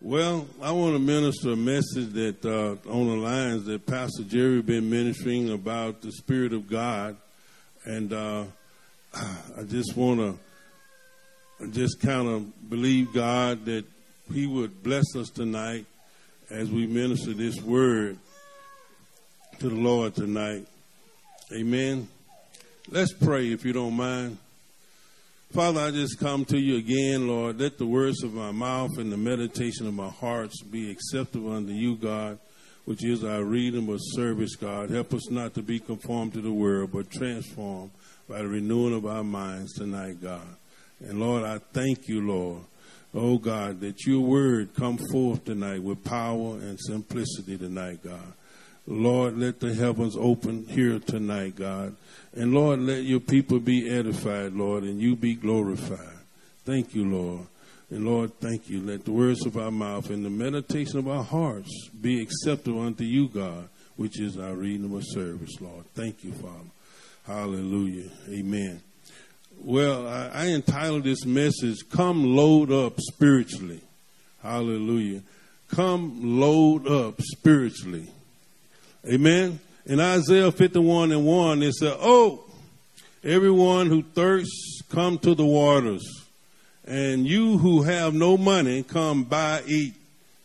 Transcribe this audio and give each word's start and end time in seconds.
Well, 0.00 0.46
I 0.62 0.70
want 0.70 0.92
to 0.94 1.00
minister 1.00 1.50
a 1.50 1.56
message 1.56 2.12
that 2.12 2.44
uh, 2.44 2.76
on 2.88 3.08
the 3.08 3.16
lines 3.16 3.64
that 3.64 3.84
Pastor 3.84 4.22
Jerry 4.22 4.62
been 4.62 4.88
ministering 4.88 5.50
about 5.50 6.02
the 6.02 6.12
Spirit 6.12 6.52
of 6.52 6.70
God, 6.70 7.16
and 7.84 8.12
uh, 8.12 8.44
I 9.12 9.64
just 9.66 9.96
want 9.96 10.38
to 11.60 11.70
just 11.72 12.00
kind 12.00 12.28
of 12.28 12.70
believe 12.70 13.12
God 13.12 13.64
that 13.64 13.86
He 14.32 14.46
would 14.46 14.84
bless 14.84 15.16
us 15.16 15.30
tonight 15.30 15.84
as 16.48 16.70
we 16.70 16.86
minister 16.86 17.32
this 17.32 17.60
word 17.60 18.18
to 19.58 19.68
the 19.68 19.74
Lord 19.74 20.14
tonight. 20.14 20.64
Amen. 21.52 22.06
Let's 22.88 23.12
pray 23.12 23.50
if 23.50 23.64
you 23.64 23.72
don't 23.72 23.94
mind. 23.94 24.38
Father, 25.52 25.80
I 25.80 25.90
just 25.90 26.20
come 26.20 26.44
to 26.46 26.58
you 26.58 26.76
again, 26.76 27.26
Lord. 27.26 27.58
Let 27.58 27.78
the 27.78 27.86
words 27.86 28.22
of 28.22 28.34
my 28.34 28.50
mouth 28.50 28.98
and 28.98 29.10
the 29.10 29.16
meditation 29.16 29.86
of 29.86 29.94
my 29.94 30.10
hearts 30.10 30.62
be 30.62 30.90
acceptable 30.90 31.54
unto 31.54 31.72
you, 31.72 31.96
God, 31.96 32.38
which 32.84 33.02
is 33.02 33.24
our 33.24 33.42
reading 33.42 33.88
of 33.90 33.98
service, 33.98 34.56
God. 34.56 34.90
Help 34.90 35.14
us 35.14 35.30
not 35.30 35.54
to 35.54 35.62
be 35.62 35.80
conformed 35.80 36.34
to 36.34 36.42
the 36.42 36.52
world, 36.52 36.90
but 36.92 37.10
transformed 37.10 37.92
by 38.28 38.38
the 38.38 38.46
renewing 38.46 38.94
of 38.94 39.06
our 39.06 39.24
minds 39.24 39.72
tonight, 39.72 40.20
God. 40.20 40.46
And 41.00 41.18
Lord, 41.18 41.44
I 41.44 41.58
thank 41.72 42.08
you, 42.08 42.20
Lord. 42.20 42.64
Oh 43.14 43.38
God, 43.38 43.80
that 43.80 44.04
your 44.04 44.20
word 44.20 44.74
come 44.74 44.98
forth 45.10 45.46
tonight 45.46 45.82
with 45.82 46.04
power 46.04 46.58
and 46.58 46.78
simplicity 46.78 47.56
tonight, 47.56 48.04
God. 48.04 48.34
Lord, 48.90 49.36
let 49.36 49.60
the 49.60 49.74
heavens 49.74 50.16
open 50.16 50.64
here 50.66 50.98
tonight, 50.98 51.56
God. 51.56 51.94
And 52.34 52.54
Lord, 52.54 52.80
let 52.80 53.02
your 53.04 53.20
people 53.20 53.60
be 53.60 53.90
edified, 53.90 54.54
Lord, 54.54 54.82
and 54.84 54.98
you 54.98 55.14
be 55.14 55.34
glorified. 55.34 56.16
Thank 56.64 56.94
you, 56.94 57.04
Lord. 57.04 57.46
And 57.90 58.06
Lord, 58.06 58.32
thank 58.40 58.70
you. 58.70 58.80
Let 58.80 59.04
the 59.04 59.12
words 59.12 59.44
of 59.44 59.58
our 59.58 59.70
mouth 59.70 60.08
and 60.08 60.24
the 60.24 60.30
meditation 60.30 60.98
of 60.98 61.06
our 61.06 61.22
hearts 61.22 61.88
be 61.88 62.22
acceptable 62.22 62.80
unto 62.80 63.04
you, 63.04 63.28
God, 63.28 63.68
which 63.96 64.18
is 64.18 64.38
our 64.38 64.54
reasonable 64.54 65.02
service, 65.02 65.60
Lord. 65.60 65.84
Thank 65.94 66.24
you, 66.24 66.32
Father. 66.32 66.70
Hallelujah. 67.26 68.08
Amen. 68.30 68.80
Well, 69.60 70.08
I, 70.08 70.30
I 70.32 70.46
entitled 70.46 71.04
this 71.04 71.26
message, 71.26 71.76
Come 71.90 72.36
Load 72.36 72.72
Up 72.72 72.98
Spiritually. 73.00 73.82
Hallelujah. 74.42 75.20
Come 75.68 76.40
load 76.40 76.86
up 76.86 77.20
spiritually. 77.20 78.08
Amen. 79.08 79.58
In 79.86 80.00
Isaiah 80.00 80.52
51 80.52 81.12
and 81.12 81.24
1, 81.24 81.62
it 81.62 81.72
said, 81.72 81.96
Oh, 81.98 82.44
everyone 83.24 83.86
who 83.86 84.02
thirsts, 84.02 84.82
come 84.90 85.18
to 85.20 85.34
the 85.34 85.46
waters. 85.46 86.26
And 86.84 87.26
you 87.26 87.56
who 87.56 87.82
have 87.82 88.12
no 88.12 88.36
money, 88.36 88.82
come 88.82 89.24
buy, 89.24 89.62
eat. 89.66 89.94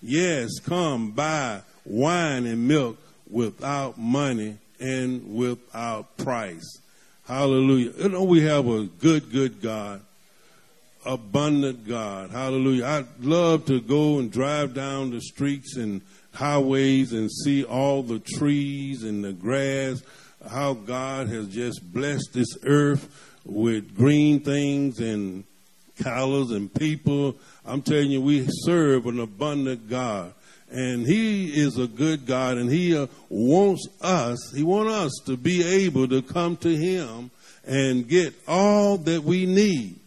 Yes, 0.02 0.59
come 0.59 1.11
buy 1.11 1.61
wine 1.86 2.45
and 2.45 2.66
milk 2.66 2.97
without 3.30 3.97
money 3.97 4.58
and 4.80 5.36
without 5.36 6.16
price. 6.16 6.80
Hallelujah. 7.25 7.91
You 7.97 8.09
know, 8.09 8.23
we 8.23 8.44
have 8.44 8.67
a 8.67 8.86
good, 8.86 9.30
good 9.30 9.61
God, 9.61 10.02
abundant 11.06 11.86
God. 11.86 12.31
Hallelujah. 12.31 12.86
I'd 12.86 13.25
love 13.25 13.66
to 13.66 13.81
go 13.81 14.19
and 14.19 14.31
drive 14.31 14.73
down 14.73 15.11
the 15.11 15.19
streets 15.19 15.75
and 15.75 16.02
highways 16.33 17.13
and 17.13 17.31
see 17.31 17.63
all 17.63 18.03
the 18.03 18.19
trees 18.19 19.03
and 19.03 19.23
the 19.23 19.33
grass, 19.33 20.01
how 20.49 20.73
God 20.73 21.29
has 21.29 21.47
just 21.47 21.93
blessed 21.93 22.33
this 22.33 22.57
earth 22.63 23.07
with 23.45 23.95
green 23.95 24.39
things 24.41 24.99
and 24.99 25.43
colors 26.01 26.51
and 26.51 26.73
people. 26.73 27.35
I'm 27.65 27.81
telling 27.81 28.11
you, 28.11 28.21
we 28.21 28.45
serve 28.65 29.05
an 29.05 29.19
abundant 29.19 29.89
God. 29.89 30.33
And 30.69 31.05
he 31.05 31.49
is 31.49 31.77
a 31.77 31.85
good 31.85 32.25
God 32.25 32.57
and 32.57 32.69
he 32.69 32.97
uh, 32.97 33.05
wants 33.29 33.87
us, 34.01 34.51
he 34.55 34.63
wants 34.63 34.91
us 34.91 35.11
to 35.27 35.37
be 35.37 35.63
able 35.63 36.07
to 36.07 36.23
come 36.23 36.57
to 36.57 36.75
him 36.75 37.29
and 37.63 38.07
get 38.07 38.33
all 38.47 38.97
that 38.97 39.23
we 39.23 39.45
need. 39.45 39.99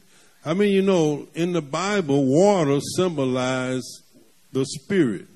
I 0.44 0.54
mean, 0.54 0.72
you 0.72 0.82
know, 0.82 1.28
in 1.34 1.52
the 1.52 1.62
Bible, 1.62 2.24
water 2.24 2.80
symbolizes 2.96 4.02
the 4.52 4.64
spirit. 4.64 5.28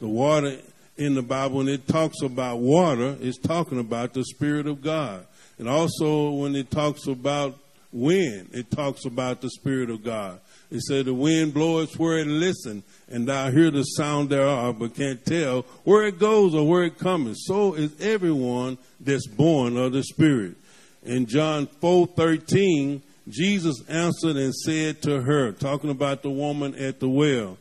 The 0.00 0.08
water 0.08 0.58
in 0.96 1.14
the 1.14 1.22
Bible, 1.22 1.58
when 1.58 1.68
it 1.68 1.86
talks 1.88 2.22
about 2.22 2.58
water, 2.58 3.16
it's 3.20 3.38
talking 3.38 3.78
about 3.78 4.14
the 4.14 4.24
Spirit 4.24 4.66
of 4.66 4.82
God. 4.82 5.26
And 5.58 5.68
also, 5.68 6.30
when 6.30 6.54
it 6.54 6.70
talks 6.70 7.06
about 7.06 7.58
wind, 7.92 8.50
it 8.52 8.70
talks 8.70 9.04
about 9.04 9.40
the 9.40 9.50
Spirit 9.50 9.90
of 9.90 10.04
God. 10.04 10.40
It 10.70 10.80
said, 10.82 11.06
The 11.06 11.14
wind 11.14 11.54
bloweth 11.54 11.98
where 11.98 12.18
it 12.18 12.26
listens, 12.26 12.84
and 13.08 13.26
thou 13.26 13.50
hear 13.50 13.70
the 13.70 13.84
sound 13.84 14.30
thereof, 14.30 14.78
but 14.78 14.94
can't 14.94 15.24
tell 15.24 15.62
where 15.84 16.06
it 16.06 16.18
goes 16.18 16.54
or 16.54 16.68
where 16.68 16.84
it 16.84 16.98
cometh. 16.98 17.36
So 17.40 17.74
is 17.74 17.98
everyone 18.00 18.78
that's 19.00 19.26
born 19.26 19.76
of 19.76 19.92
the 19.92 20.02
Spirit. 20.02 20.56
In 21.04 21.26
John 21.26 21.66
4 21.80 22.06
13, 22.08 23.02
Jesus 23.28 23.82
answered 23.88 24.36
and 24.36 24.54
said 24.54 25.02
to 25.02 25.22
her, 25.22 25.52
talking 25.52 25.90
about 25.90 26.22
the 26.22 26.30
woman 26.30 26.74
at 26.74 27.00
the 27.00 27.08
well, 27.08 27.58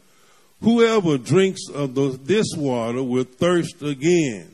Whoever 0.66 1.20
drinks 1.20 1.70
of 1.72 1.94
the, 1.94 2.20
this 2.24 2.48
water 2.58 3.04
will 3.04 3.24
thirst 3.24 3.84
again. 3.84 4.50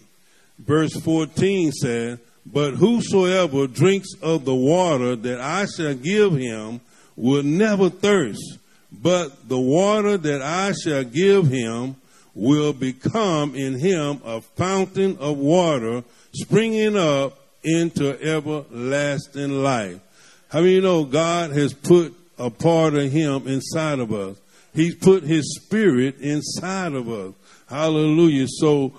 Verse 0.59 0.93
14 0.93 1.71
says, 1.71 2.19
But 2.45 2.73
whosoever 2.73 3.65
drinks 3.65 4.09
of 4.21 4.43
the 4.43 4.53
water 4.53 5.15
that 5.15 5.39
I 5.39 5.67
shall 5.67 5.93
give 5.93 6.33
him 6.33 6.81
will 7.15 7.43
never 7.43 7.89
thirst, 7.89 8.57
but 8.91 9.47
the 9.47 9.57
water 9.57 10.17
that 10.17 10.41
I 10.41 10.73
shall 10.73 11.05
give 11.05 11.47
him 11.47 11.95
will 12.35 12.73
become 12.73 13.55
in 13.55 13.79
him 13.79 14.19
a 14.25 14.41
fountain 14.41 15.17
of 15.17 15.37
water 15.37 16.03
springing 16.33 16.97
up 16.97 17.39
into 17.63 18.21
everlasting 18.21 19.63
life. 19.63 20.01
How 20.49 20.59
many 20.59 20.73
you 20.73 20.81
know 20.81 21.05
God 21.05 21.51
has 21.51 21.73
put 21.73 22.13
a 22.37 22.49
part 22.49 22.95
of 22.95 23.09
him 23.09 23.47
inside 23.47 23.99
of 23.99 24.11
us? 24.11 24.40
He's 24.73 24.95
put 24.95 25.23
his 25.23 25.59
spirit 25.61 26.19
inside 26.19 26.93
of 26.93 27.09
us. 27.09 27.33
Hallelujah. 27.69 28.47
So 28.47 28.93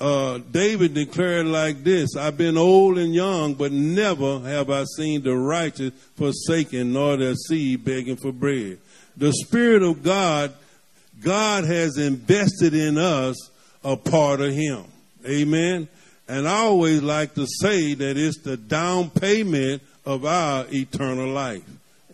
uh, 0.00 0.38
David 0.50 0.94
declared 0.94 1.46
like 1.46 1.82
this 1.82 2.16
I've 2.16 2.36
been 2.36 2.56
old 2.56 2.98
and 2.98 3.14
young, 3.14 3.54
but 3.54 3.72
never 3.72 4.40
have 4.40 4.70
I 4.70 4.84
seen 4.96 5.22
the 5.22 5.36
righteous 5.36 5.92
forsaken, 6.16 6.92
nor 6.92 7.16
their 7.16 7.34
seed 7.34 7.84
begging 7.84 8.16
for 8.16 8.32
bread. 8.32 8.78
The 9.16 9.32
Spirit 9.32 9.82
of 9.82 10.02
God, 10.02 10.52
God 11.20 11.64
has 11.64 11.98
invested 11.98 12.74
in 12.74 12.98
us 12.98 13.36
a 13.82 13.96
part 13.96 14.40
of 14.40 14.52
Him. 14.52 14.84
Amen. 15.26 15.88
And 16.28 16.46
I 16.46 16.58
always 16.58 17.02
like 17.02 17.34
to 17.34 17.46
say 17.60 17.94
that 17.94 18.16
it's 18.16 18.38
the 18.42 18.56
down 18.56 19.10
payment 19.10 19.82
of 20.04 20.24
our 20.24 20.66
eternal 20.70 21.28
life. 21.28 21.64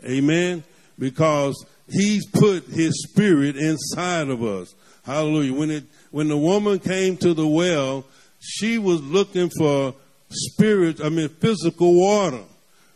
Amen. 0.05 0.63
Because 0.99 1.67
He's 1.89 2.27
put 2.27 2.65
his 2.65 3.07
spirit 3.09 3.57
inside 3.57 4.29
of 4.29 4.43
us. 4.43 4.75
Hallelujah. 5.05 5.55
When 5.55 5.71
it 5.71 5.85
when 6.11 6.29
the 6.29 6.37
woman 6.37 6.79
came 6.79 7.17
to 7.19 7.35
the 7.35 7.47
well, 7.47 8.05
she 8.41 8.79
was 8.79 9.03
looking 9.03 9.51
for 9.51 9.95
spirit, 10.31 11.01
I 11.03 11.09
mean 11.09 11.29
physical 11.29 11.95
water. 11.95 12.43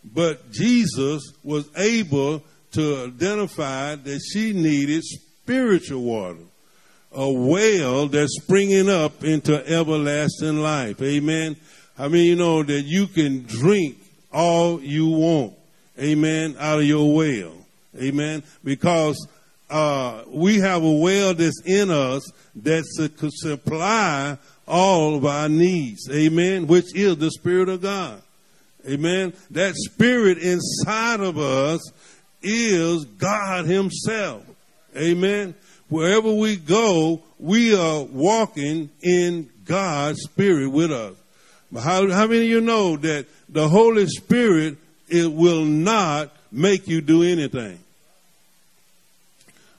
But 0.05 0.51
Jesus 0.53 1.23
was 1.43 1.69
able 1.77 2.43
to 2.73 3.05
identify 3.05 3.97
that 3.97 4.21
she 4.33 4.53
needed 4.53 5.03
spiritual 5.05 6.03
water. 6.03 6.39
A 7.13 7.31
well 7.31 8.07
that's 8.07 8.39
springing 8.43 8.89
up 8.89 9.25
into 9.25 9.67
everlasting 9.67 10.59
life. 10.61 11.01
Amen. 11.03 11.57
I 11.99 12.09
mean, 12.09 12.27
you 12.27 12.37
know 12.37 12.63
that 12.63 12.83
you 12.83 13.07
can 13.07 13.45
drink 13.45 13.97
all 14.33 14.81
you 14.81 15.09
want. 15.09 15.55
Amen. 15.99 16.57
Out 16.59 16.79
of 16.79 16.85
your 16.85 17.15
well. 17.15 17.53
Amen. 17.99 18.43
Because 18.65 19.27
uh, 19.71 20.23
we 20.29 20.59
have 20.61 20.83
a 20.83 20.93
well 20.93 21.35
that's 21.35 21.63
in 21.65 21.91
us 21.91 22.31
that 22.57 22.85
could 23.19 23.33
supply 23.33 24.39
all 24.67 25.17
of 25.17 25.27
our 25.27 25.49
needs. 25.49 26.09
Amen. 26.11 26.67
Which 26.67 26.95
is 26.95 27.17
the 27.19 27.31
Spirit 27.31 27.69
of 27.69 27.83
God. 27.83 28.23
Amen. 28.89 29.33
That 29.51 29.75
Spirit 29.75 30.39
inside 30.39 31.21
of 31.21 31.39
us 31.39 31.81
is 32.43 33.05
God 33.05 33.67
Himself. 33.67 34.45
Amen. 34.97 35.55
Wherever 35.89 36.33
we 36.33 36.57
go, 36.57 37.23
we 37.39 37.75
are 37.75 38.03
walking 38.03 38.91
in 39.03 39.51
God's 39.65 40.21
Spirit 40.23 40.69
with 40.69 40.93
us. 40.93 41.15
How, 41.75 42.11
how 42.11 42.27
many 42.27 42.43
of 42.43 42.49
you 42.49 42.61
know 42.61 42.97
that 42.97 43.27
the 43.49 43.69
Holy 43.69 44.07
Spirit 44.07 44.77
it 45.09 45.33
will 45.33 45.65
not 45.65 46.35
make 46.51 46.89
you 46.89 47.01
do 47.01 47.23
anything? 47.23 47.79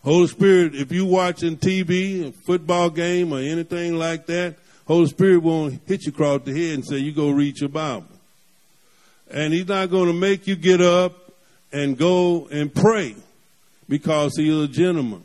Holy 0.10 0.26
Spirit, 0.26 0.74
if 0.74 0.92
you 0.92 1.06
watching 1.06 1.56
TV, 1.56 2.30
a 2.30 2.32
football 2.32 2.90
game 2.90 3.32
or 3.32 3.38
anything 3.38 3.96
like 3.96 4.26
that, 4.26 4.56
Holy 4.88 5.06
Spirit 5.06 5.44
won't 5.44 5.80
hit 5.86 6.08
you 6.08 6.12
across 6.12 6.42
the 6.46 6.52
head 6.52 6.74
and 6.74 6.84
say, 6.84 6.98
you 6.98 7.12
go 7.12 7.30
read 7.30 7.60
your 7.60 7.70
Bible. 7.70 8.08
And 9.30 9.54
he's 9.54 9.68
not 9.68 9.92
going 9.92 10.08
to 10.08 10.14
make 10.14 10.48
you 10.48 10.56
get 10.56 10.82
up 10.82 11.14
and 11.72 11.96
go 11.96 12.48
and 12.48 12.74
pray 12.74 13.18
because 13.88 14.36
he's 14.36 14.52
a 14.52 14.68
gentleman. 14.68 15.22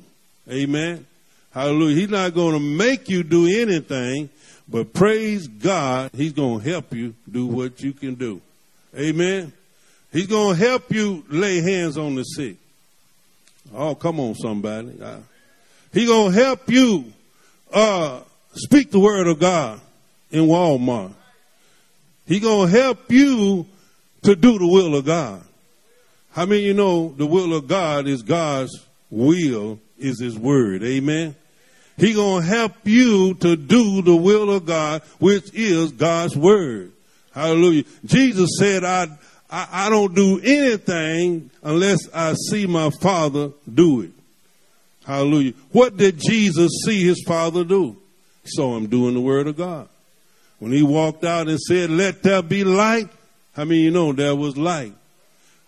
Amen. 0.50 1.06
Hallelujah. 1.50 1.96
He's 1.96 2.10
not 2.10 2.34
going 2.34 2.52
to 2.52 2.60
make 2.60 3.08
you 3.08 3.22
do 3.22 3.46
anything, 3.46 4.28
but 4.68 4.92
praise 4.92 5.48
God, 5.48 6.10
He's 6.12 6.34
going 6.34 6.60
to 6.60 6.70
help 6.70 6.92
you 6.92 7.14
do 7.32 7.46
what 7.46 7.80
you 7.80 7.94
can 7.94 8.16
do. 8.16 8.42
Amen. 8.94 9.50
He's 10.12 10.26
going 10.26 10.58
to 10.58 10.62
help 10.62 10.92
you 10.92 11.24
lay 11.30 11.62
hands 11.62 11.96
on 11.96 12.16
the 12.16 12.22
sick. 12.24 12.58
Oh, 13.72 13.94
come 13.94 14.20
on, 14.20 14.34
somebody. 14.34 14.92
He's 15.92 16.08
going 16.08 16.32
to 16.32 16.38
help 16.38 16.68
you 16.68 17.12
uh, 17.72 18.20
speak 18.54 18.90
the 18.90 19.00
word 19.00 19.26
of 19.26 19.38
God 19.38 19.80
in 20.30 20.42
Walmart. 20.46 21.12
He's 22.26 22.40
going 22.40 22.70
to 22.70 22.78
help 22.78 23.10
you 23.10 23.66
to 24.22 24.34
do 24.34 24.58
the 24.58 24.66
will 24.66 24.96
of 24.96 25.04
God. 25.04 25.42
How 26.32 26.46
many 26.46 26.62
you 26.62 26.74
know 26.74 27.14
the 27.16 27.26
will 27.26 27.54
of 27.54 27.68
God 27.68 28.08
is 28.08 28.22
God's 28.22 28.84
will 29.10 29.78
is 29.98 30.20
his 30.20 30.36
word. 30.36 30.82
Amen. 30.82 31.36
He 31.96 32.12
gonna 32.12 32.44
help 32.44 32.72
you 32.84 33.34
to 33.34 33.54
do 33.54 34.02
the 34.02 34.16
will 34.16 34.50
of 34.50 34.66
God, 34.66 35.02
which 35.20 35.54
is 35.54 35.92
God's 35.92 36.36
word. 36.36 36.92
Hallelujah. 37.32 37.84
Jesus 38.04 38.50
said, 38.58 38.84
I, 38.84 39.06
I, 39.50 39.68
I 39.86 39.90
don't 39.90 40.14
do 40.14 40.40
anything 40.42 41.50
unless 41.62 42.08
I 42.12 42.34
see 42.34 42.66
my 42.66 42.90
Father 43.00 43.50
do 43.72 44.02
it. 44.02 44.10
Hallelujah. 45.04 45.52
What 45.72 45.96
did 45.96 46.18
Jesus 46.18 46.70
see 46.84 47.04
his 47.04 47.22
Father 47.26 47.64
do? 47.64 47.96
He 48.42 48.50
saw 48.50 48.76
him 48.76 48.86
doing 48.86 49.14
the 49.14 49.20
Word 49.20 49.46
of 49.46 49.56
God. 49.56 49.88
When 50.58 50.72
he 50.72 50.82
walked 50.82 51.24
out 51.24 51.48
and 51.48 51.60
said, 51.60 51.90
Let 51.90 52.22
there 52.22 52.42
be 52.42 52.64
light, 52.64 53.08
I 53.56 53.64
mean, 53.64 53.84
you 53.84 53.90
know 53.90 54.12
there 54.12 54.34
was 54.34 54.56
light? 54.56 54.94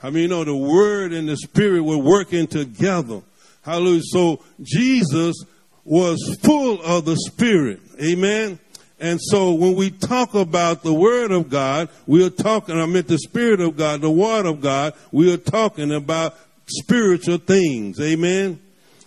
I 0.02 0.11
mean, 0.11 0.22
you 0.22 0.29
know 0.29 0.44
the 0.44 0.56
Word 0.56 1.12
and 1.12 1.29
the 1.29 1.37
Spirit 1.37 1.82
were 1.82 1.99
working 1.99 2.46
together? 2.46 3.22
Hallelujah. 3.62 4.02
So 4.05 4.40
Jesus 4.62 5.37
was 5.84 6.38
full 6.43 6.81
of 6.82 7.05
the 7.05 7.17
Spirit. 7.17 7.81
Amen. 8.02 8.58
And 8.98 9.20
so 9.20 9.52
when 9.52 9.75
we 9.75 9.90
talk 9.90 10.34
about 10.34 10.82
the 10.82 10.94
Word 10.94 11.31
of 11.31 11.50
God, 11.50 11.90
we 12.06 12.25
are 12.25 12.31
talking, 12.31 12.78
I 12.78 12.87
meant 12.87 13.08
the 13.08 13.19
Spirit 13.19 13.60
of 13.60 13.76
God, 13.76 14.00
the 14.00 14.10
Word 14.10 14.46
of 14.46 14.60
God, 14.60 14.94
we 15.12 15.32
are 15.32 15.38
talking 15.38 15.93
about 15.93 16.34
spiritual 16.66 17.38
things. 17.38 18.00
Amen. 18.00 18.60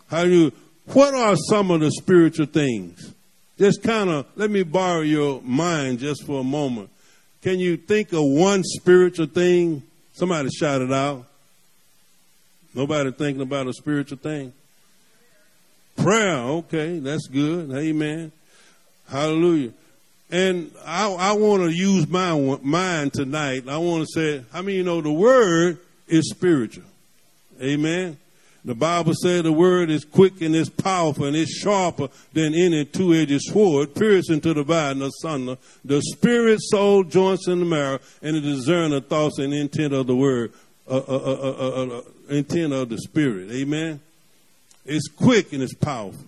How 0.07 0.23
do 0.25 0.29
you, 0.29 0.51
what 0.93 1.13
are 1.15 1.35
some 1.35 1.71
of 1.71 1.79
the 1.81 1.91
spiritual 1.91 2.45
things? 2.45 3.13
Just 3.57 3.81
kind 3.83 4.09
of, 4.09 4.27
let 4.35 4.51
me 4.51 4.63
borrow 4.63 5.01
your 5.01 5.41
mind 5.41 5.99
just 5.99 6.23
for 6.25 6.41
a 6.41 6.43
moment. 6.43 6.89
Can 7.41 7.59
you 7.59 7.77
think 7.77 8.13
of 8.13 8.23
one 8.23 8.63
spiritual 8.63 9.25
thing? 9.25 9.81
Somebody 10.13 10.49
shout 10.49 10.81
it 10.81 10.91
out. 10.91 11.25
Nobody 12.75 13.11
thinking 13.11 13.41
about 13.41 13.67
a 13.67 13.73
spiritual 13.73 14.19
thing? 14.19 14.53
Prayer, 15.97 16.37
okay, 16.37 16.99
that's 16.99 17.27
good. 17.27 17.71
Amen. 17.71 18.31
Hallelujah. 19.09 19.73
And 20.31 20.71
I, 20.85 21.11
I 21.11 21.31
want 21.33 21.63
to 21.63 21.69
use 21.69 22.07
my 22.07 22.37
mind 22.61 23.13
tonight. 23.13 23.67
I 23.67 23.77
want 23.77 24.07
to 24.07 24.13
say, 24.13 24.45
I 24.53 24.61
mean, 24.61 24.75
you 24.75 24.83
know, 24.83 25.01
the 25.01 25.11
word 25.11 25.79
is 26.07 26.29
spiritual. 26.29 26.83
Amen. 27.61 28.17
The 28.65 28.75
Bible 28.75 29.13
says 29.13 29.43
the 29.43 29.53
word 29.53 29.89
is 29.89 30.03
quick 30.03 30.41
and 30.41 30.55
it's 30.55 30.69
powerful 30.69 31.25
and 31.25 31.35
it's 31.35 31.51
sharper 31.51 32.09
than 32.33 32.53
any 32.53 32.85
two-edged 32.85 33.41
sword, 33.41 33.95
piercing 33.95 34.41
to 34.41 34.49
the 34.49 34.55
dividing 34.55 35.01
asunder 35.01 35.57
the 35.85 36.01
spirit, 36.01 36.59
soul, 36.61 37.03
joints, 37.03 37.47
and 37.47 37.61
the 37.61 37.65
marrow, 37.65 37.99
and 38.21 38.35
to 38.35 38.41
discern 38.41 38.91
the 38.91 39.01
thoughts 39.01 39.39
and 39.39 39.53
intent 39.53 39.93
of 39.93 40.07
the 40.07 40.15
word, 40.15 40.51
uh, 40.89 40.97
uh, 40.97 41.99
uh, 41.99 42.01
intent 42.29 42.73
of 42.73 42.89
the 42.89 42.97
spirit. 42.97 43.49
Amen. 43.51 44.01
It's 44.85 45.07
quick 45.07 45.53
and 45.53 45.63
it's 45.63 45.73
powerful. 45.73 46.25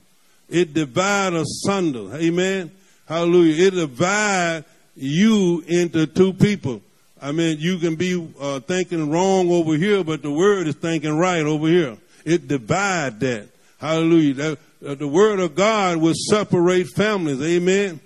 It 0.49 0.73
divides 0.73 1.35
asunder. 1.35 2.15
Amen. 2.15 2.71
Hallelujah. 3.11 3.67
It 3.67 3.71
divides 3.71 4.65
you 4.95 5.65
into 5.67 6.07
two 6.07 6.31
people. 6.31 6.81
I 7.21 7.33
mean, 7.33 7.57
you 7.59 7.77
can 7.77 7.95
be 7.95 8.25
uh, 8.39 8.61
thinking 8.61 9.11
wrong 9.11 9.51
over 9.51 9.75
here, 9.75 10.01
but 10.01 10.21
the 10.21 10.31
word 10.31 10.65
is 10.65 10.75
thinking 10.75 11.17
right 11.17 11.45
over 11.45 11.67
here. 11.67 11.97
It 12.23 12.47
divides 12.47 13.19
that. 13.19 13.49
Hallelujah. 13.81 14.33
That, 14.35 14.59
uh, 14.87 14.95
the 14.95 15.09
word 15.09 15.41
of 15.41 15.55
God 15.55 15.97
will 15.97 16.13
separate 16.15 16.87
families. 16.87 17.41
Amen. 17.41 17.99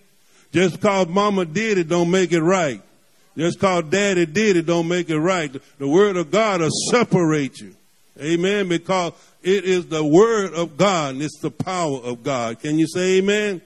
Just 0.51 0.77
because 0.77 1.07
mama 1.07 1.45
did 1.45 1.77
it 1.77 1.87
don't 1.87 2.09
make 2.09 2.31
it 2.31 2.41
right. 2.41 2.81
Just 3.37 3.59
because 3.59 3.83
daddy 3.83 4.25
did 4.25 4.57
it 4.57 4.65
don't 4.65 4.87
make 4.87 5.11
it 5.11 5.19
right. 5.19 5.53
The, 5.53 5.61
the 5.77 5.87
word 5.87 6.17
of 6.17 6.31
God 6.31 6.61
will 6.61 6.71
separate 6.89 7.59
you. 7.59 7.75
Amen. 8.19 8.69
Because 8.69 9.13
it 9.43 9.65
is 9.65 9.85
the 9.85 10.03
word 10.03 10.55
of 10.55 10.77
God 10.77 11.13
and 11.13 11.21
it's 11.21 11.37
the 11.41 11.51
power 11.51 11.99
of 11.99 12.23
God. 12.23 12.59
Can 12.59 12.79
you 12.79 12.87
say 12.87 13.19
amen? 13.19 13.61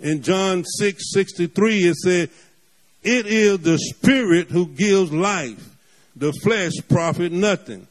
In 0.00 0.22
John 0.22 0.64
6 0.64 1.12
63, 1.12 1.76
it 1.78 1.96
said, 1.96 2.30
It 3.02 3.26
is 3.26 3.58
the 3.60 3.78
spirit 3.78 4.50
who 4.50 4.66
gives 4.66 5.12
life. 5.12 5.66
The 6.16 6.32
flesh 6.32 6.72
profit 6.88 7.32
nothing. 7.32 7.86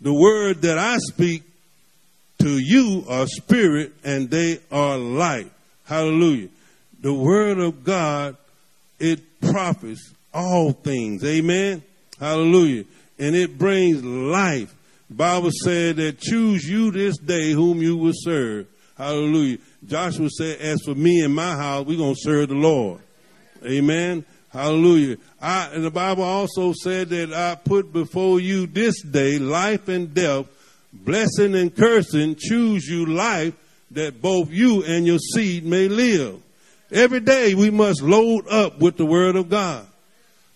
The 0.00 0.12
word 0.12 0.62
that 0.62 0.78
I 0.78 0.98
speak 0.98 1.42
to 2.40 2.58
you 2.58 3.04
are 3.08 3.26
spirit 3.26 3.92
and 4.02 4.28
they 4.28 4.58
are 4.70 4.98
life. 4.98 5.50
Hallelujah. 5.84 6.48
The 7.00 7.14
word 7.14 7.58
of 7.58 7.84
God, 7.84 8.36
it 8.98 9.40
profits 9.40 10.12
all 10.34 10.72
things. 10.72 11.24
Amen. 11.24 11.82
Hallelujah. 12.18 12.84
And 13.18 13.36
it 13.36 13.58
brings 13.58 14.02
life. 14.02 14.74
Bible 15.10 15.50
said 15.52 15.96
that 15.96 16.18
choose 16.18 16.68
you 16.68 16.90
this 16.90 17.18
day 17.18 17.52
whom 17.52 17.82
you 17.82 17.96
will 17.96 18.14
serve. 18.14 18.66
Hallelujah. 18.96 19.58
Joshua 19.86 20.28
said, 20.30 20.60
as 20.60 20.82
for 20.82 20.94
me 20.94 21.24
and 21.24 21.34
my 21.34 21.56
house, 21.56 21.86
we're 21.86 21.98
going 21.98 22.14
to 22.14 22.20
serve 22.20 22.48
the 22.48 22.54
Lord. 22.54 23.00
Amen. 23.64 24.24
Hallelujah. 24.50 25.16
I, 25.40 25.70
and 25.72 25.84
the 25.84 25.90
Bible 25.90 26.24
also 26.24 26.72
said 26.72 27.08
that 27.08 27.32
I 27.32 27.54
put 27.54 27.92
before 27.92 28.38
you 28.38 28.66
this 28.66 29.02
day 29.02 29.38
life 29.38 29.88
and 29.88 30.12
death, 30.12 30.46
blessing 30.92 31.54
and 31.54 31.74
cursing. 31.74 32.36
Choose 32.38 32.86
you 32.86 33.06
life 33.06 33.54
that 33.92 34.20
both 34.20 34.50
you 34.50 34.84
and 34.84 35.06
your 35.06 35.18
seed 35.18 35.64
may 35.64 35.88
live. 35.88 36.40
Every 36.90 37.20
day 37.20 37.54
we 37.54 37.70
must 37.70 38.02
load 38.02 38.46
up 38.48 38.78
with 38.78 38.98
the 38.98 39.06
word 39.06 39.36
of 39.36 39.48
God. 39.48 39.86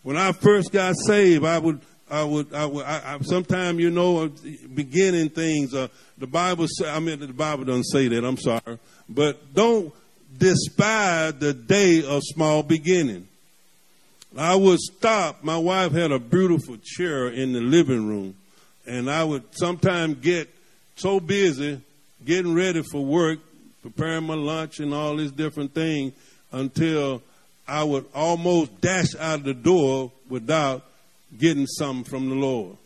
When 0.02 0.16
I 0.16 0.32
first 0.32 0.70
got 0.70 0.94
saved, 1.06 1.44
I 1.44 1.58
would 1.58 1.80
I 2.08 2.22
would, 2.22 2.54
I 2.54 2.66
would, 2.66 2.84
I, 2.84 3.14
I 3.14 3.18
sometimes, 3.22 3.80
you 3.80 3.90
know, 3.90 4.30
beginning 4.74 5.30
things, 5.30 5.74
uh, 5.74 5.88
the 6.18 6.26
Bible, 6.26 6.66
say, 6.68 6.88
I 6.88 7.00
mean, 7.00 7.18
the 7.18 7.28
Bible 7.28 7.64
doesn't 7.64 7.84
say 7.84 8.08
that, 8.08 8.24
I'm 8.24 8.38
sorry, 8.38 8.78
but 9.08 9.52
don't 9.54 9.92
despise 10.36 11.34
the 11.34 11.52
day 11.52 12.04
of 12.04 12.22
small 12.24 12.62
beginning. 12.62 13.26
I 14.38 14.54
would 14.54 14.78
stop, 14.78 15.42
my 15.42 15.56
wife 15.56 15.92
had 15.92 16.12
a 16.12 16.18
beautiful 16.18 16.76
chair 16.82 17.28
in 17.28 17.52
the 17.52 17.60
living 17.60 18.06
room, 18.06 18.36
and 18.86 19.10
I 19.10 19.24
would 19.24 19.42
sometimes 19.52 20.16
get 20.16 20.48
so 20.96 21.18
busy 21.18 21.80
getting 22.24 22.54
ready 22.54 22.82
for 22.82 23.04
work, 23.04 23.38
preparing 23.82 24.24
my 24.24 24.34
lunch 24.34 24.78
and 24.78 24.92
all 24.94 25.16
these 25.16 25.32
different 25.32 25.74
things 25.74 26.12
until 26.52 27.22
I 27.66 27.82
would 27.82 28.04
almost 28.14 28.80
dash 28.80 29.14
out 29.18 29.40
of 29.40 29.44
the 29.44 29.54
door 29.54 30.12
without 30.28 30.84
getting 31.38 31.66
something 31.66 32.04
from 32.04 32.28
the 32.28 32.34
Lord. 32.34 32.76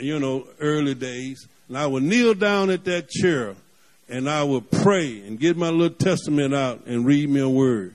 You 0.00 0.18
know, 0.18 0.46
early 0.60 0.94
days. 0.94 1.46
And 1.68 1.76
I 1.76 1.86
would 1.86 2.02
kneel 2.02 2.34
down 2.34 2.70
at 2.70 2.84
that 2.84 3.08
chair 3.08 3.54
and 4.08 4.28
I 4.28 4.42
would 4.42 4.70
pray 4.70 5.20
and 5.26 5.38
get 5.38 5.56
my 5.56 5.68
little 5.68 5.96
testament 5.96 6.54
out 6.54 6.86
and 6.86 7.04
read 7.04 7.28
me 7.28 7.40
a 7.40 7.48
word. 7.48 7.94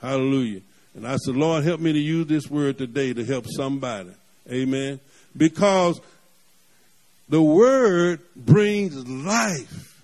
Hallelujah. 0.00 0.60
And 0.94 1.06
I 1.06 1.16
said, 1.16 1.36
Lord, 1.36 1.64
help 1.64 1.80
me 1.80 1.92
to 1.92 1.98
use 1.98 2.26
this 2.26 2.50
word 2.50 2.78
today 2.78 3.12
to 3.12 3.24
help 3.24 3.46
somebody. 3.48 4.10
Amen. 4.50 5.00
Because 5.36 6.00
the 7.28 7.42
word 7.42 8.20
brings 8.34 9.06
life. 9.08 10.02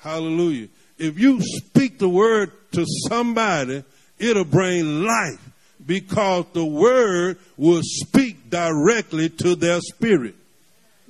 Hallelujah. 0.00 0.68
If 0.98 1.18
you 1.18 1.40
speak 1.40 1.98
the 1.98 2.08
word 2.08 2.52
to 2.72 2.84
somebody, 3.08 3.84
it'll 4.18 4.44
bring 4.44 5.02
life 5.02 5.50
because 5.86 6.46
the 6.52 6.64
word 6.64 7.38
will 7.56 7.82
speak 7.82 8.50
directly 8.50 9.28
to 9.28 9.54
their 9.54 9.80
spirit. 9.80 10.34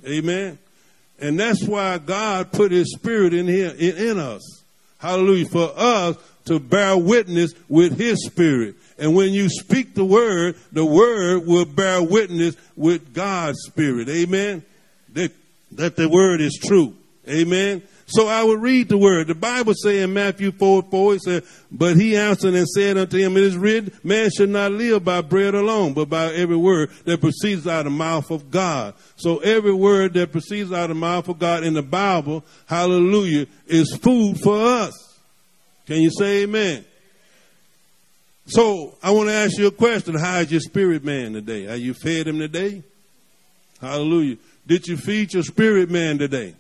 Amen. 0.07 0.59
And 1.21 1.38
that's 1.38 1.62
why 1.62 1.99
God 1.99 2.52
put 2.52 2.73
his 2.73 2.93
spirit 2.93 3.35
in 3.35 3.47
here, 3.47 3.71
in, 3.71 4.19
us. 4.19 4.43
Hallelujah. 4.99 5.47
For 5.47 5.73
us 5.76 6.16
to 6.47 6.59
bear 6.59 6.97
witness 6.97 7.52
with 7.69 7.99
his 7.99 8.26
spirit. 8.26 8.75
And 8.99 9.14
when 9.14 9.33
you 9.33 9.49
speak 9.49 9.95
the 9.95 10.04
word, 10.04 10.57
the 10.73 10.85
word 10.85 11.47
will 11.47 11.64
bear 11.64 12.02
witness 12.02 12.57
with 12.76 13.14
God's 13.14 13.59
spirit. 13.62 14.09
Amen. 14.09 14.62
That, 15.12 15.33
that 15.73 15.97
the 15.97 16.09
word 16.09 16.40
is 16.40 16.59
true. 16.62 16.95
Amen. 17.28 17.83
So 18.07 18.29
I 18.29 18.43
would 18.43 18.61
read 18.61 18.89
the 18.89 18.99
word. 18.99 19.29
The 19.29 19.35
Bible 19.35 19.73
say 19.75 20.03
in 20.03 20.13
Matthew 20.13 20.53
4, 20.53 20.83
4, 20.91 21.15
it 21.15 21.23
said, 21.23 21.45
But 21.71 21.97
he 21.97 22.17
answered 22.17 22.55
and 22.55 22.69
said 22.69 22.99
unto 22.99 23.17
him, 23.19 23.37
It 23.37 23.45
is 23.45 23.57
written, 23.57 23.93
man 24.03 24.31
should 24.31 24.51
not 24.51 24.73
live 24.73 25.05
by 25.05 25.23
bread 25.23 25.55
alone, 25.55 25.95
but 25.95 26.11
by 26.11 26.33
every 26.35 26.57
word 26.57 26.91
that 27.07 27.21
proceeds 27.21 27.67
out 27.67 27.87
of 27.87 27.93
the 27.93 27.99
mouth 27.99 28.31
of 28.31 28.51
God. 28.51 28.95
So 29.17 29.39
every 29.39 29.73
word 29.73 30.15
that 30.15 30.33
proceeds 30.33 30.71
out 30.71 30.85
of 30.85 30.89
the 30.91 30.95
mouth 31.01 31.29
of 31.29 31.39
God 31.39 31.65
in 31.65 31.73
the 31.73 31.83
Bible, 31.83 32.45
hallelujah, 32.67 33.47
is 33.67 33.97
food 33.97 34.39
for 34.39 34.57
us. 34.57 35.19
Can 35.87 35.97
you 35.97 36.11
say 36.11 36.43
amen? 36.43 36.85
So 38.47 38.99
I 39.03 39.11
want 39.13 39.31
to 39.31 39.35
ask 39.35 39.57
you 39.57 39.67
a 39.69 39.71
question. 39.71 40.15
How 40.15 40.41
is 40.41 40.51
your 40.51 40.61
spirit 40.61 41.05
man 41.05 41.33
today? 41.33 41.69
Are 41.69 41.77
you 41.77 41.95
fed 41.95 42.29
him 42.29 42.39
today? 42.39 42.83
Hallelujah. 43.81 44.37
Did 44.67 44.87
you 44.87 44.99
feed 44.99 45.33
your 45.33 45.43
spirit 45.43 45.91
man 45.91 46.19
today? 46.19 46.55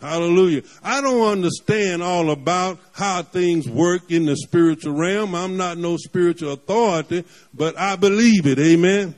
Hallelujah. 0.00 0.62
I 0.82 1.00
don't 1.00 1.28
understand 1.28 2.02
all 2.02 2.30
about 2.30 2.78
how 2.92 3.22
things 3.22 3.68
work 3.68 4.12
in 4.12 4.26
the 4.26 4.36
spiritual 4.36 4.92
realm. 4.94 5.34
I'm 5.34 5.56
not 5.56 5.76
no 5.76 5.96
spiritual 5.96 6.52
authority, 6.52 7.24
but 7.52 7.76
I 7.76 7.96
believe 7.96 8.46
it. 8.46 8.60
Amen. 8.60 9.16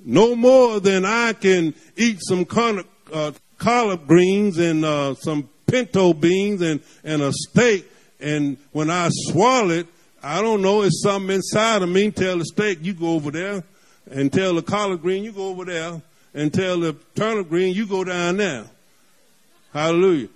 No 0.00 0.34
more 0.34 0.80
than 0.80 1.04
I 1.04 1.34
can 1.34 1.74
eat 1.96 2.18
some 2.22 2.46
collard, 2.46 2.86
uh, 3.12 3.32
collard 3.58 4.06
greens 4.06 4.56
and 4.56 4.84
uh, 4.84 5.14
some 5.16 5.50
pinto 5.66 6.14
beans 6.14 6.62
and, 6.62 6.80
and 7.04 7.20
a 7.20 7.32
steak. 7.32 7.90
And 8.20 8.56
when 8.72 8.88
I 8.88 9.10
swallow 9.10 9.70
it, 9.70 9.86
I 10.22 10.40
don't 10.40 10.62
know, 10.62 10.82
it's 10.82 11.02
something 11.02 11.36
inside 11.36 11.82
of 11.82 11.90
me. 11.90 12.10
Tell 12.10 12.38
the 12.38 12.44
steak, 12.46 12.78
you 12.80 12.94
go 12.94 13.10
over 13.10 13.30
there. 13.30 13.62
And 14.10 14.32
tell 14.32 14.54
the 14.54 14.62
collard 14.62 15.02
green, 15.02 15.24
you 15.24 15.32
go 15.32 15.48
over 15.48 15.66
there. 15.66 16.00
And 16.32 16.54
tell 16.54 16.80
the 16.80 16.94
turnip 17.14 17.50
green, 17.50 17.74
you 17.74 17.86
go 17.86 18.02
down 18.02 18.38
there. 18.38 18.64
Hallelujah. 19.72 20.28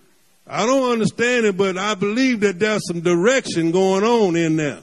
I 0.47 0.67
don't 0.67 0.93
understand 0.93 1.47
it, 1.47 1.57
but 1.57 1.79
I 1.79 1.95
believe 1.95 2.41
that 2.41 2.59
there's 2.59 2.87
some 2.87 3.01
direction 3.01 3.71
going 3.71 4.05
on 4.05 4.37
in 4.37 4.57
there. 4.57 4.81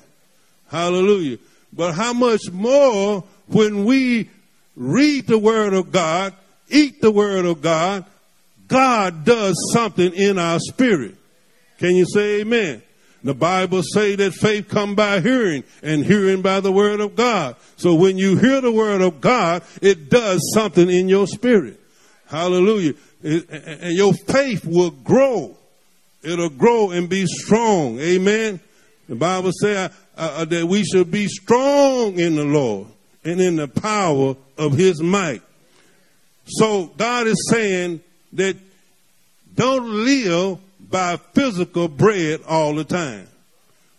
Hallelujah. 0.69 1.37
But 1.73 1.93
how 1.93 2.13
much 2.13 2.49
more 2.51 3.23
when 3.47 3.85
we 3.85 4.29
read 4.75 5.27
the 5.27 5.37
Word 5.37 5.73
of 5.73 5.91
God, 5.91 6.33
eat 6.69 7.01
the 7.01 7.11
Word 7.11 7.45
of 7.45 7.61
God, 7.61 8.05
God 8.67 9.25
does 9.25 9.55
something 9.73 10.13
in 10.13 10.39
our 10.39 10.59
spirit. 10.59 11.15
Can 11.79 11.95
you 11.95 12.05
say 12.05 12.41
amen? 12.41 12.81
The 13.23 13.33
Bible 13.33 13.81
say 13.83 14.15
that 14.15 14.33
faith 14.33 14.69
come 14.69 14.95
by 14.95 15.19
hearing 15.19 15.63
and 15.83 16.05
hearing 16.05 16.41
by 16.41 16.61
the 16.61 16.71
word 16.71 17.01
of 17.01 17.15
God. 17.15 17.57
So 17.75 17.95
when 17.95 18.17
you 18.17 18.37
hear 18.37 18.61
the 18.61 18.71
word 18.71 19.01
of 19.01 19.19
God, 19.19 19.63
it 19.81 20.09
does 20.09 20.41
something 20.53 20.89
in 20.89 21.09
your 21.09 21.27
spirit. 21.27 21.79
Hallelujah 22.29 22.93
and 23.23 23.95
your 23.95 24.13
faith 24.13 24.65
will 24.65 24.91
grow. 24.91 25.55
It'll 26.23 26.49
grow 26.49 26.91
and 26.91 27.09
be 27.09 27.25
strong. 27.25 27.99
Amen. 27.99 28.59
The 29.07 29.15
Bible 29.15 29.51
says 29.59 29.91
uh, 30.17 30.35
uh, 30.37 30.45
that 30.45 30.67
we 30.67 30.83
should 30.83 31.09
be 31.11 31.27
strong 31.27 32.19
in 32.19 32.35
the 32.35 32.43
Lord 32.43 32.87
and 33.23 33.41
in 33.41 33.55
the 33.55 33.67
power 33.67 34.35
of 34.57 34.73
his 34.73 35.01
might. 35.01 35.41
So 36.45 36.87
God 36.97 37.27
is 37.27 37.47
saying 37.49 38.01
that 38.33 38.57
don't 39.55 40.05
live 40.05 40.59
by 40.79 41.17
physical 41.17 41.87
bread 41.87 42.41
all 42.47 42.75
the 42.75 42.83
time. 42.83 43.27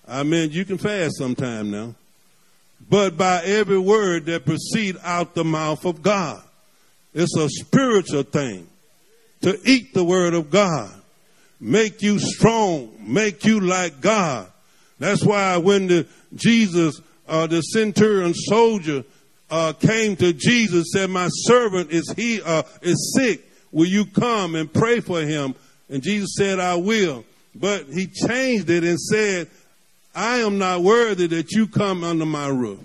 I 0.07 0.23
mean, 0.23 0.51
you 0.51 0.65
can 0.65 0.79
fast 0.79 1.19
sometime 1.19 1.71
now, 1.71 1.95
but 2.89 3.17
by 3.17 3.43
every 3.45 3.79
word 3.79 4.27
that 4.27 4.45
proceed 4.45 4.97
out 5.03 5.35
the 5.35 5.45
mouth 5.45 5.85
of 5.85 6.03
God. 6.03 6.43
It's 7.13 7.37
a 7.37 7.49
spiritual 7.49 8.23
thing 8.23 8.69
to 9.43 9.59
eat 9.65 9.95
the 9.95 10.05
word 10.05 10.35
of 10.35 10.51
God, 10.51 10.93
make 11.61 12.03
you 12.03 12.19
strong, 12.19 12.93
make 13.01 13.45
you 13.45 13.61
like 13.61 14.01
God. 14.01 14.51
That's 14.99 15.25
why 15.25 15.57
when 15.57 15.87
the 15.89 16.07
Jesus, 16.35 17.01
uh, 17.27 17.47
the 17.47 17.63
centurion 17.63 18.35
soldier, 18.35 19.05
uh, 19.51 19.73
came 19.73 20.15
to 20.17 20.33
Jesus, 20.33 20.93
said, 20.93 21.11
"My 21.11 21.29
servant 21.31 21.91
is 21.91 22.13
he 22.17 22.41
uh, 22.43 22.63
is 22.83 23.17
sick. 23.19 23.51
Will 23.73 23.89
you 23.89 24.05
come 24.05 24.55
and 24.55 24.73
pray 24.73 25.01
for 25.01 25.21
him?" 25.23 25.55
And 25.89 26.03
Jesus 26.03 26.35
said, 26.37 26.61
"I 26.61 26.77
will." 26.77 27.25
But 27.55 27.87
he 27.87 28.07
changed 28.07 28.71
it 28.71 28.85
and 28.85 29.01
said, 29.01 29.49
"I 30.15 30.39
am 30.39 30.59
not 30.59 30.83
worthy 30.83 31.27
that 31.29 31.51
you 31.51 31.67
come 31.67 32.05
under 32.05 32.27
my 32.27 32.47
roof. 32.47 32.79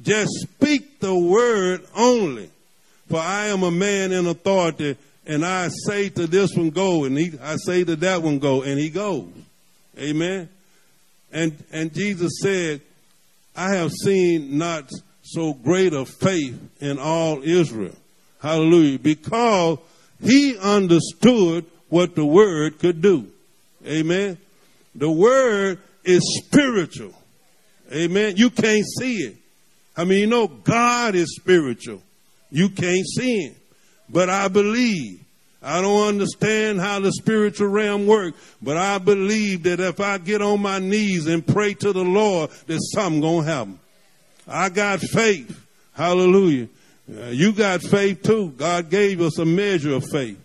Just 0.00 0.30
speak 0.40 0.98
the 0.98 1.14
word 1.14 1.86
only, 1.94 2.50
for 3.12 3.20
I 3.20 3.48
am 3.48 3.62
a 3.62 3.70
man 3.70 4.10
in 4.12 4.26
authority." 4.26 4.96
and 5.26 5.44
I 5.44 5.68
say 5.86 6.08
to 6.10 6.26
this 6.26 6.54
one 6.56 6.70
go, 6.70 7.04
and 7.04 7.16
he, 7.16 7.32
I 7.40 7.56
say 7.56 7.84
to 7.84 7.96
that 7.96 8.22
one 8.22 8.38
go, 8.38 8.62
and 8.62 8.78
he 8.78 8.90
goes. 8.90 9.28
Amen. 9.98 10.48
And 11.32 11.62
and 11.70 11.94
Jesus 11.94 12.40
said, 12.40 12.80
I 13.54 13.74
have 13.74 13.92
seen 13.92 14.58
not 14.58 14.90
so 15.22 15.54
great 15.54 15.92
a 15.92 16.04
faith 16.04 16.58
in 16.80 16.98
all 16.98 17.42
Israel. 17.42 17.94
Hallelujah. 18.40 18.98
Because 18.98 19.78
he 20.20 20.56
understood 20.58 21.66
what 21.88 22.14
the 22.14 22.24
word 22.24 22.78
could 22.78 23.00
do. 23.00 23.30
Amen. 23.86 24.38
The 24.94 25.10
word 25.10 25.78
is 26.04 26.42
spiritual. 26.44 27.14
Amen. 27.92 28.36
You 28.36 28.50
can't 28.50 28.86
see 28.98 29.16
it. 29.18 29.36
I 29.96 30.04
mean, 30.04 30.20
you 30.20 30.26
know, 30.26 30.48
God 30.48 31.14
is 31.14 31.36
spiritual. 31.36 32.02
You 32.52 32.68
can't 32.68 33.06
see 33.16 33.46
him. 33.46 33.54
But 34.08 34.28
I 34.28 34.46
believe. 34.48 35.18
I 35.64 35.80
don't 35.80 36.08
understand 36.08 36.80
how 36.80 36.98
the 37.00 37.12
spiritual 37.12 37.68
realm 37.68 38.06
works, 38.06 38.36
but 38.60 38.76
I 38.76 38.98
believe 38.98 39.62
that 39.62 39.78
if 39.78 40.00
I 40.00 40.18
get 40.18 40.42
on 40.42 40.60
my 40.60 40.80
knees 40.80 41.28
and 41.28 41.46
pray 41.46 41.74
to 41.74 41.92
the 41.92 42.02
Lord, 42.02 42.50
that 42.66 42.80
something 42.92 43.20
gonna 43.20 43.44
happen. 43.44 43.78
I 44.46 44.70
got 44.70 45.00
faith. 45.00 45.64
Hallelujah. 45.92 46.68
Uh, 47.08 47.26
you 47.26 47.52
got 47.52 47.80
faith 47.82 48.22
too. 48.24 48.50
God 48.56 48.90
gave 48.90 49.20
us 49.20 49.38
a 49.38 49.44
measure 49.44 49.94
of 49.94 50.04
faith. 50.04 50.38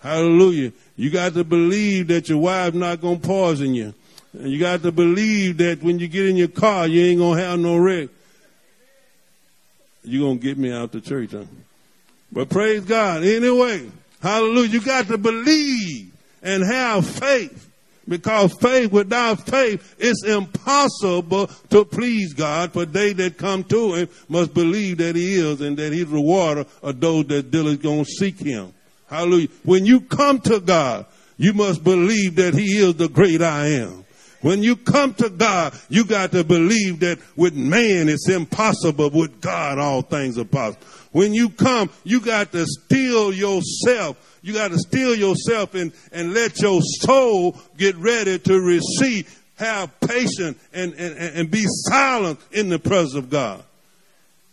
Hallelujah. 0.00 0.72
You 0.96 1.10
got 1.10 1.34
to 1.34 1.42
believe 1.42 2.06
that 2.08 2.28
your 2.28 2.38
wife 2.38 2.72
not 2.72 3.00
gonna 3.00 3.18
poison 3.18 3.74
you. 3.74 3.92
You 4.32 4.60
got 4.60 4.82
to 4.82 4.92
believe 4.92 5.56
that 5.56 5.82
when 5.82 5.98
you 5.98 6.06
get 6.06 6.26
in 6.26 6.36
your 6.36 6.48
car, 6.48 6.86
you 6.86 7.02
ain't 7.02 7.18
gonna 7.18 7.40
have 7.40 7.58
no 7.58 7.76
wreck. 7.76 8.08
You 10.02 10.20
gonna 10.22 10.38
get 10.38 10.58
me 10.58 10.72
out 10.72 10.92
the 10.92 11.00
church, 11.00 11.32
huh? 11.32 11.44
But 12.32 12.48
praise 12.48 12.84
God. 12.84 13.24
Anyway, 13.24 13.90
hallelujah. 14.22 14.68
You 14.68 14.80
got 14.80 15.08
to 15.08 15.18
believe 15.18 16.12
and 16.42 16.62
have 16.62 17.06
faith. 17.06 17.66
Because 18.08 18.52
faith 18.54 18.90
without 18.90 19.46
faith 19.46 19.94
is 19.98 20.24
impossible 20.26 21.46
to 21.68 21.84
please 21.84 22.32
God. 22.32 22.72
For 22.72 22.84
they 22.84 23.12
that 23.12 23.36
come 23.36 23.62
to 23.64 23.94
him 23.94 24.08
must 24.28 24.52
believe 24.52 24.98
that 24.98 25.14
he 25.14 25.34
is 25.34 25.60
and 25.60 25.76
that 25.76 25.92
he's 25.92 26.06
the 26.06 26.14
rewarder 26.14 26.66
of 26.82 26.98
those 27.00 27.26
that 27.26 27.50
diligently 27.50 27.88
gonna 27.88 28.04
seek 28.04 28.38
him. 28.38 28.72
Hallelujah. 29.08 29.48
When 29.64 29.86
you 29.86 30.00
come 30.00 30.40
to 30.40 30.60
God, 30.60 31.06
you 31.36 31.52
must 31.52 31.84
believe 31.84 32.36
that 32.36 32.54
he 32.54 32.78
is 32.78 32.94
the 32.94 33.08
great 33.08 33.42
I 33.42 33.66
am. 33.66 34.04
When 34.40 34.62
you 34.62 34.76
come 34.76 35.14
to 35.14 35.28
God, 35.28 35.78
you 35.88 36.04
got 36.04 36.32
to 36.32 36.44
believe 36.44 37.00
that 37.00 37.18
with 37.36 37.54
man 37.54 38.08
it's 38.08 38.28
impossible, 38.28 39.10
with 39.10 39.40
God 39.40 39.78
all 39.78 40.02
things 40.02 40.38
are 40.38 40.44
possible. 40.44 40.86
When 41.12 41.34
you 41.34 41.50
come, 41.50 41.90
you 42.04 42.20
got 42.20 42.52
to 42.52 42.64
steel 42.66 43.32
yourself. 43.32 44.38
You 44.42 44.54
got 44.54 44.70
to 44.70 44.78
steel 44.78 45.14
yourself 45.14 45.74
and, 45.74 45.92
and 46.12 46.32
let 46.32 46.60
your 46.60 46.80
soul 46.82 47.60
get 47.76 47.96
ready 47.96 48.38
to 48.38 48.60
receive. 48.60 49.36
Have 49.56 50.00
patience 50.00 50.58
and, 50.72 50.94
and, 50.94 51.16
and 51.18 51.50
be 51.50 51.64
silent 51.66 52.40
in 52.50 52.70
the 52.70 52.78
presence 52.78 53.14
of 53.14 53.28
God. 53.28 53.62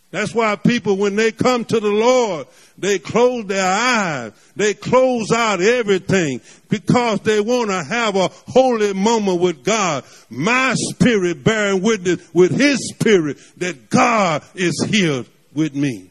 That's 0.10 0.34
why 0.34 0.56
people, 0.56 0.96
when 0.96 1.16
they 1.16 1.34
come 1.34 1.66
to 1.66 1.80
the 1.80 1.90
Lord, 1.90 2.48
they 2.78 2.98
close 2.98 3.46
their 3.46 3.68
eyes. 3.68 4.32
They 4.56 4.74
close 4.74 5.32
out 5.32 5.62
everything 5.62 6.40
because 6.70 7.20
they 7.22 7.42
want 7.42 7.72
to 7.72 7.84
have 7.84 8.16
a 8.16 8.30
holy 8.48 8.94
moment 8.94 9.42
with 9.42 9.66
God. 9.66 10.06
My 10.30 10.76
spirit 10.76 11.44
bearing 11.44 11.82
witness 11.82 12.22
with 12.34 12.58
his 12.58 12.78
spirit 12.94 13.38
that 13.58 13.90
God 13.90 14.44
is 14.56 14.88
here 14.90 15.26
with 15.54 15.76
me. 15.76 16.10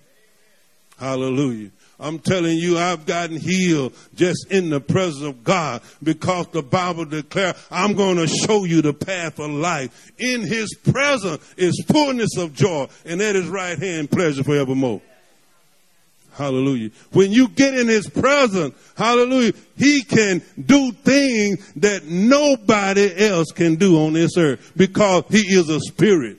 Hallelujah. 0.99 1.71
I'm 1.99 2.19
telling 2.19 2.59
you, 2.59 2.77
I've 2.77 3.07
gotten 3.07 3.37
healed 3.37 3.95
just 4.15 4.51
in 4.51 4.69
the 4.69 4.81
presence 4.81 5.25
of 5.25 5.43
God 5.43 5.81
because 6.03 6.47
the 6.49 6.63
Bible 6.63 7.07
declares, 7.07 7.55
I'm 7.71 7.95
going 7.95 8.17
to 8.17 8.27
show 8.27 8.65
you 8.65 8.83
the 8.83 8.93
path 8.93 9.39
of 9.39 9.51
life. 9.51 10.13
In 10.19 10.43
His 10.43 10.75
presence 10.75 11.43
is 11.57 11.83
fullness 11.89 12.37
of 12.37 12.53
joy, 12.53 12.89
and 13.07 13.23
at 13.23 13.35
His 13.35 13.49
right 13.49 13.79
hand 13.79 14.11
pleasure 14.11 14.45
forevermore. 14.45 15.01
Hallelujah. 16.35 16.91
When 17.13 17.33
you 17.33 17.49
get 17.49 17.73
in 17.79 17.89
His 17.89 18.11
presence, 18.11 18.75
hallelujah, 18.95 19.53
He 19.79 20.03
can 20.03 20.43
do 20.63 20.93
things 20.93 21.73
that 21.77 22.05
nobody 22.05 23.27
else 23.27 23.53
can 23.53 23.77
do 23.77 24.05
on 24.05 24.13
this 24.13 24.37
earth 24.37 24.73
because 24.77 25.25
He 25.31 25.39
is 25.39 25.71
a 25.71 25.81
spirit. 25.81 26.37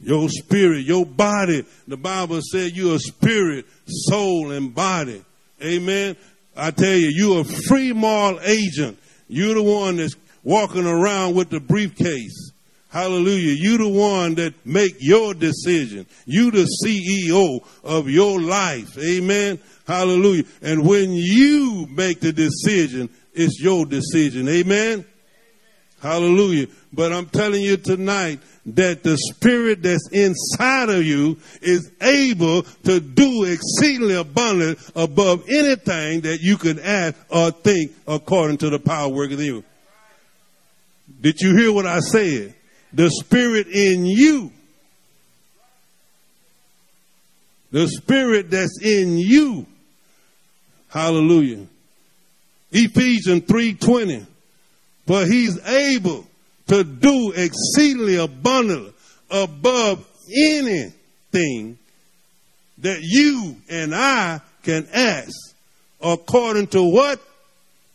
Your 0.00 0.28
spirit, 0.28 0.84
your 0.84 1.04
body. 1.06 1.64
The 1.88 1.96
Bible 1.96 2.40
said 2.40 2.72
you're 2.72 2.96
a 2.96 3.00
spirit, 3.00 3.66
soul, 3.88 4.52
and 4.52 4.74
body. 4.74 5.24
Amen. 5.62 6.16
I 6.56 6.70
tell 6.70 6.92
you, 6.92 7.10
you're 7.14 7.40
a 7.42 7.44
free 7.44 7.92
moral 7.92 8.40
agent. 8.42 8.98
You're 9.28 9.54
the 9.54 9.62
one 9.62 9.96
that's 9.96 10.16
walking 10.42 10.86
around 10.86 11.34
with 11.34 11.50
the 11.50 11.60
briefcase. 11.60 12.52
Hallelujah. 12.90 13.54
You 13.54 13.78
the 13.78 13.88
one 13.88 14.34
that 14.36 14.54
make 14.64 14.96
your 14.98 15.34
decision. 15.34 16.06
You 16.24 16.50
the 16.50 16.66
CEO 16.84 17.60
of 17.84 18.08
your 18.08 18.40
life. 18.40 18.96
Amen. 18.98 19.58
Hallelujah. 19.86 20.44
And 20.62 20.86
when 20.86 21.12
you 21.12 21.86
make 21.90 22.20
the 22.20 22.32
decision, 22.32 23.10
it's 23.34 23.60
your 23.60 23.84
decision. 23.84 24.48
Amen. 24.48 25.04
Hallelujah. 26.00 26.68
But 26.92 27.12
I'm 27.12 27.26
telling 27.26 27.60
you 27.60 27.76
tonight 27.76 28.40
that 28.66 29.02
the 29.02 29.16
spirit 29.16 29.82
that's 29.82 30.08
inside 30.12 30.90
of 30.90 31.04
you 31.04 31.38
is 31.60 31.90
able 32.00 32.62
to 32.84 33.00
do 33.00 33.44
exceedingly 33.44 34.14
abundant 34.14 34.78
above 34.94 35.48
anything 35.48 36.20
that 36.20 36.38
you 36.40 36.56
could 36.56 36.78
ask 36.78 37.16
or 37.30 37.50
think 37.50 37.92
according 38.06 38.58
to 38.58 38.70
the 38.70 38.78
power 38.78 39.08
working 39.08 39.38
in 39.38 39.44
you. 39.44 39.64
Did 41.20 41.40
you 41.40 41.56
hear 41.56 41.72
what 41.72 41.86
I 41.86 41.98
said? 42.00 42.54
The 42.92 43.10
spirit 43.10 43.66
in 43.66 44.06
you. 44.06 44.52
The 47.70 47.88
spirit 47.88 48.50
that's 48.50 48.80
in 48.82 49.18
you. 49.18 49.66
Hallelujah. 50.88 51.66
Ephesians 52.70 53.42
3:20. 53.44 54.26
But 55.08 55.26
he's 55.28 55.58
able 55.66 56.26
to 56.66 56.84
do 56.84 57.32
exceedingly 57.34 58.16
abundantly 58.16 58.92
above 59.30 60.06
anything 60.30 61.78
that 62.76 63.00
you 63.00 63.56
and 63.70 63.94
I 63.94 64.42
can 64.62 64.86
ask 64.92 65.32
according 66.02 66.66
to 66.68 66.82
what? 66.82 67.20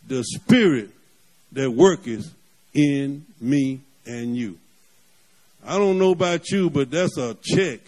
The 0.07 0.23
spirit 0.23 0.89
that 1.51 1.69
worketh 1.69 2.33
in 2.73 3.25
me 3.39 3.81
and 4.07 4.35
you. 4.35 4.57
I 5.63 5.77
don't 5.77 5.99
know 5.99 6.11
about 6.11 6.49
you, 6.49 6.71
but 6.71 6.89
that's 6.89 7.17
a 7.17 7.37
check. 7.41 7.79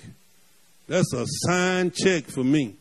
That's 0.88 1.12
a 1.14 1.26
signed 1.28 1.96
check 1.96 2.26
for 2.26 2.44
me. 2.44 2.76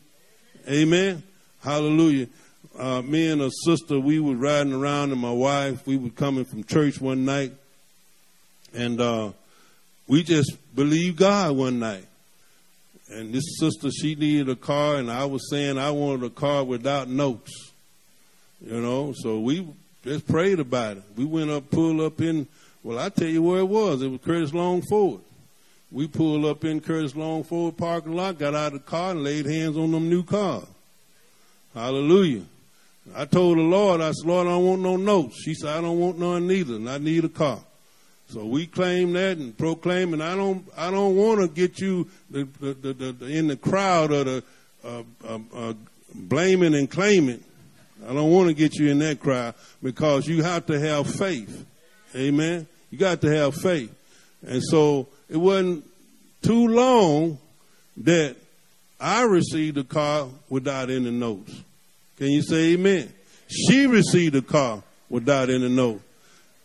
Amen. 0.68 1.22
Hallelujah. 1.62 2.28
Uh, 2.76 3.02
me 3.02 3.30
and 3.30 3.40
a 3.40 3.50
sister, 3.64 4.00
we 4.00 4.18
were 4.18 4.34
riding 4.34 4.72
around, 4.72 5.12
and 5.12 5.20
my 5.20 5.30
wife, 5.30 5.86
we 5.86 5.96
were 5.96 6.10
coming 6.10 6.44
from 6.44 6.64
church 6.64 7.00
one 7.00 7.24
night, 7.24 7.52
and 8.74 9.00
uh, 9.00 9.30
we 10.08 10.24
just 10.24 10.56
believed 10.74 11.18
God 11.18 11.56
one 11.56 11.78
night. 11.78 12.04
And 13.10 13.32
this 13.32 13.44
sister, 13.60 13.90
she 13.90 14.16
needed 14.16 14.48
a 14.48 14.56
car, 14.56 14.96
and 14.96 15.08
I 15.08 15.24
was 15.24 15.48
saying 15.50 15.78
I 15.78 15.92
wanted 15.92 16.24
a 16.24 16.30
car 16.30 16.64
without 16.64 17.08
notes. 17.08 17.52
You 18.60 18.80
know, 18.80 19.12
so 19.16 19.38
we 19.38 19.68
just 20.02 20.26
prayed 20.26 20.58
about 20.58 20.96
it. 20.96 21.02
We 21.16 21.24
went 21.24 21.50
up, 21.50 21.70
pulled 21.70 22.00
up 22.00 22.20
in, 22.20 22.48
well, 22.82 22.98
I 22.98 23.08
tell 23.08 23.28
you 23.28 23.42
where 23.42 23.60
it 23.60 23.68
was. 23.68 24.02
It 24.02 24.08
was 24.08 24.20
Curtis 24.20 24.52
Long 24.52 24.82
Ford. 24.82 25.20
We 25.92 26.08
pulled 26.08 26.44
up 26.44 26.64
in 26.64 26.80
Curtis 26.80 27.14
Long 27.14 27.44
Ford 27.44 27.76
parking 27.76 28.16
lot, 28.16 28.38
got 28.38 28.56
out 28.56 28.72
of 28.72 28.84
the 28.84 28.90
car, 28.90 29.12
and 29.12 29.22
laid 29.22 29.46
hands 29.46 29.76
on 29.76 29.92
them 29.92 30.08
new 30.08 30.24
cars. 30.24 30.66
Hallelujah. 31.72 32.42
I 33.14 33.26
told 33.26 33.58
the 33.58 33.62
Lord, 33.62 34.00
I 34.00 34.12
said, 34.12 34.26
Lord, 34.26 34.46
I 34.46 34.50
don't 34.50 34.64
want 34.64 34.82
no 34.82 34.96
notes. 34.96 35.42
She 35.42 35.54
said, 35.54 35.76
I 35.76 35.80
don't 35.80 35.98
want 35.98 36.18
none 36.18 36.46
neither, 36.46 36.76
and 36.76 36.88
I 36.88 36.98
need 36.98 37.24
a 37.24 37.28
car. 37.28 37.60
So 38.28 38.44
we 38.46 38.66
claim 38.66 39.12
that 39.12 39.36
and 39.36 39.56
proclaim, 39.56 40.14
and 40.14 40.22
I 40.22 40.34
don't, 40.34 40.66
I 40.76 40.90
don't 40.90 41.14
want 41.14 41.40
to 41.40 41.48
get 41.48 41.80
you 41.80 42.08
the, 42.30 42.48
the, 42.60 42.74
the, 42.74 43.12
the, 43.12 43.26
in 43.26 43.48
the 43.48 43.56
crowd 43.56 44.10
of 44.12 44.26
the 44.26 44.44
uh, 44.84 45.02
uh, 45.26 45.38
uh, 45.54 45.74
blaming 46.14 46.74
and 46.74 46.90
claiming. 46.90 47.44
I 48.08 48.12
don't 48.12 48.30
want 48.30 48.48
to 48.48 48.54
get 48.54 48.74
you 48.74 48.90
in 48.90 48.98
that 49.00 49.20
crowd 49.20 49.54
because 49.82 50.26
you 50.26 50.42
have 50.42 50.66
to 50.66 50.80
have 50.80 51.08
faith. 51.08 51.66
Amen. 52.14 52.66
You 52.90 52.98
got 52.98 53.20
to 53.22 53.28
have 53.28 53.54
faith. 53.54 53.94
And 54.46 54.62
so 54.62 55.08
it 55.28 55.36
wasn't 55.36 55.88
too 56.42 56.68
long 56.68 57.38
that 57.98 58.36
I 59.00 59.22
received 59.22 59.78
a 59.78 59.84
car 59.84 60.28
without 60.48 60.90
any 60.90 61.10
notes. 61.10 61.52
Can 62.16 62.28
you 62.28 62.42
say 62.42 62.74
amen? 62.74 63.12
She 63.48 63.86
received 63.86 64.36
a 64.36 64.42
car 64.42 64.82
without 65.08 65.50
any 65.50 65.68
notes. 65.68 66.02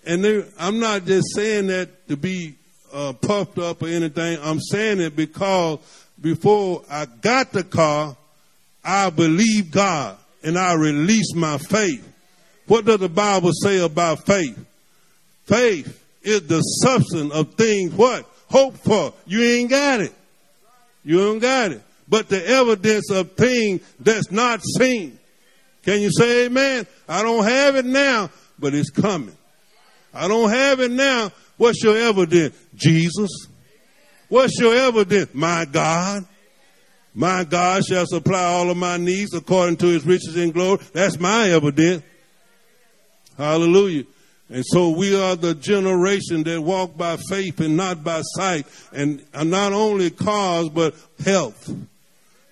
And 0.05 0.45
I'm 0.57 0.79
not 0.79 1.05
just 1.05 1.27
saying 1.35 1.67
that 1.67 2.07
to 2.07 2.17
be 2.17 2.55
uh, 2.93 3.13
puffed 3.13 3.57
up 3.59 3.81
or 3.83 3.87
anything. 3.87 4.39
I'm 4.41 4.59
saying 4.59 4.99
it 4.99 5.15
because 5.15 5.79
before 6.19 6.83
I 6.89 7.05
got 7.05 7.51
the 7.51 7.63
car, 7.63 8.15
I 8.83 9.09
believed 9.09 9.71
God 9.71 10.17
and 10.43 10.57
I 10.57 10.73
released 10.73 11.35
my 11.35 11.57
faith. 11.57 12.05
What 12.67 12.85
does 12.85 12.99
the 12.99 13.09
Bible 13.09 13.51
say 13.53 13.79
about 13.79 14.25
faith? 14.25 14.57
Faith 15.45 16.05
is 16.21 16.47
the 16.47 16.61
substance 16.61 17.33
of 17.33 17.55
things 17.55 17.93
what? 17.93 18.25
Hope 18.49 18.77
for. 18.77 19.13
You 19.25 19.43
ain't 19.43 19.69
got 19.69 20.01
it. 20.01 20.13
You 21.03 21.31
ain't 21.31 21.41
got 21.41 21.71
it. 21.71 21.81
But 22.07 22.29
the 22.29 22.43
evidence 22.47 23.11
of 23.11 23.33
things 23.33 23.81
that's 23.99 24.31
not 24.31 24.61
seen. 24.63 25.18
Can 25.89 26.01
you 26.01 26.11
say 26.11 26.45
amen? 26.45 26.85
I 27.07 27.23
don't 27.23 27.43
have 27.45 27.75
it 27.75 27.83
now, 27.83 28.29
but 28.59 28.75
it's 28.75 28.91
coming. 28.91 29.35
I 30.13 30.27
don't 30.27 30.51
have 30.51 30.79
it 30.81 30.91
now. 30.91 31.31
What's 31.57 31.81
your 31.81 31.97
evidence? 31.97 32.55
Jesus. 32.75 33.47
What's 34.27 34.59
your 34.59 34.75
evidence? 34.75 35.33
My 35.33 35.65
God. 35.65 36.27
My 37.15 37.43
God 37.43 37.83
shall 37.85 38.05
supply 38.05 38.43
all 38.43 38.69
of 38.69 38.77
my 38.77 38.97
needs 38.97 39.33
according 39.33 39.77
to 39.77 39.87
his 39.87 40.05
riches 40.05 40.35
and 40.35 40.53
glory. 40.53 40.79
That's 40.93 41.19
my 41.19 41.49
evidence. 41.49 42.03
Hallelujah. 43.35 44.03
And 44.47 44.63
so 44.67 44.91
we 44.91 45.19
are 45.19 45.35
the 45.35 45.55
generation 45.55 46.43
that 46.43 46.61
walk 46.61 46.97
by 46.97 47.17
faith 47.17 47.61
and 47.61 47.75
not 47.75 48.03
by 48.03 48.21
sight. 48.21 48.67
And 48.93 49.23
not 49.33 49.73
only 49.73 50.11
cars, 50.11 50.69
but 50.69 50.93
health. 51.25 51.67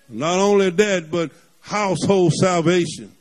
Not 0.08 0.40
only 0.40 0.70
that, 0.70 1.08
but 1.08 1.30
household 1.60 2.32
salvation. 2.32 3.14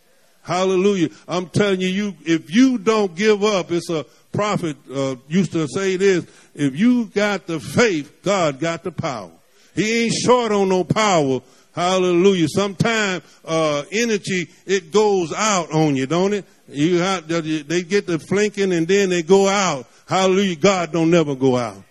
Hallelujah. 0.47 1.10
I'm 1.27 1.49
telling 1.49 1.81
you, 1.81 1.89
you 1.89 2.15
if 2.25 2.55
you 2.55 2.77
don't 2.77 3.13
give 3.13 3.43
up, 3.43 3.69
it's 3.69 3.89
a 3.89 4.05
prophet 4.31 4.77
uh, 4.89 5.17
used 5.27 5.51
to 5.51 5.67
say 5.67 5.97
this, 5.97 6.25
if 6.55 6.79
you 6.79 7.07
got 7.07 7.47
the 7.47 7.60
faith, 7.60 8.23
God 8.23 8.57
got 8.57 8.81
the 8.81 8.93
power. 8.93 9.29
He 9.75 10.05
ain't 10.05 10.13
short 10.13 10.53
on 10.53 10.69
no 10.69 10.86
power. 10.86 11.41
Hallelujah. 11.75 12.47
Sometimes 12.47 13.23
uh, 13.43 13.83
energy 13.91 14.47
it 14.65 14.93
goes 14.93 15.33
out 15.33 15.73
on 15.73 15.97
you, 15.97 16.07
don't 16.07 16.31
it? 16.31 16.45
You 16.69 16.99
have, 16.99 17.27
they 17.27 17.83
get 17.83 18.07
the 18.07 18.17
flinking 18.17 18.71
and 18.71 18.88
then 18.88 19.10
they 19.10 19.23
go 19.23 19.49
out. 19.49 19.86
Hallelujah. 20.07 20.55
God 20.55 20.93
don't 20.93 21.12
never 21.12 21.36
go 21.36 21.57
out. 21.57 21.83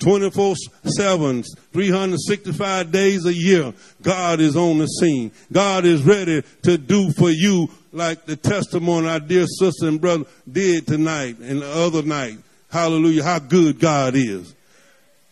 24 0.00 0.56
7, 0.84 1.44
365 1.72 2.90
days 2.90 3.24
a 3.24 3.32
year, 3.32 3.72
God 4.02 4.40
is 4.40 4.56
on 4.56 4.78
the 4.78 4.86
scene. 4.86 5.30
God 5.52 5.84
is 5.84 6.02
ready 6.02 6.42
to 6.62 6.76
do 6.76 7.12
for 7.12 7.30
you 7.30 7.68
like 7.92 8.24
the 8.24 8.36
testimony 8.36 9.08
our 9.08 9.20
dear 9.20 9.46
sister 9.46 9.86
and 9.86 10.00
brother 10.00 10.24
did 10.50 10.86
tonight 10.86 11.38
and 11.38 11.62
the 11.62 11.70
other 11.70 12.02
night. 12.02 12.38
Hallelujah. 12.70 13.22
How 13.22 13.38
good 13.38 13.78
God 13.78 14.14
is. 14.16 14.54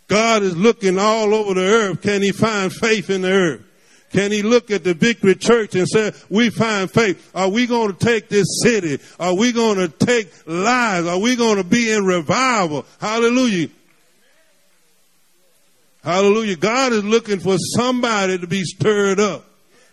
God 0.07 0.43
is 0.43 0.57
looking 0.57 0.99
all 0.99 1.33
over 1.35 1.55
the 1.55 1.67
earth. 1.67 2.03
Can 2.03 2.23
he 2.23 2.33
find 2.33 2.73
faith 2.73 3.11
in 3.11 3.23
the 3.23 3.33
earth? 3.33 3.63
Can 4.13 4.33
he 4.33 4.43
look 4.43 4.73
at 4.73 4.83
the 4.83 4.93
Victory 4.93 5.37
Church 5.37 5.77
and 5.77 5.89
say, 5.89 6.13
we 6.29 6.51
find 6.51 6.91
faith? 6.91 7.31
Are 7.33 7.49
we 7.49 7.67
going 7.67 7.95
to 7.95 8.05
take 8.05 8.29
this 8.29 8.61
city? 8.63 8.99
Are 9.21 9.37
we 9.37 9.53
going 9.53 9.77
to 9.77 9.89
take 9.89 10.33
lives? 10.47 11.07
Are 11.07 11.19
we 11.19 11.37
going 11.37 11.59
to 11.59 11.65
be 11.65 11.93
in 11.93 12.05
revival? 12.05 12.85
Hallelujah. 13.01 13.69
Hallelujah. 16.03 16.57
God 16.57 16.93
is 16.93 17.05
looking 17.05 17.39
for 17.39 17.57
somebody 17.77 18.37
to 18.39 18.47
be 18.49 18.65
stirred 18.65 19.21
up 19.21 19.45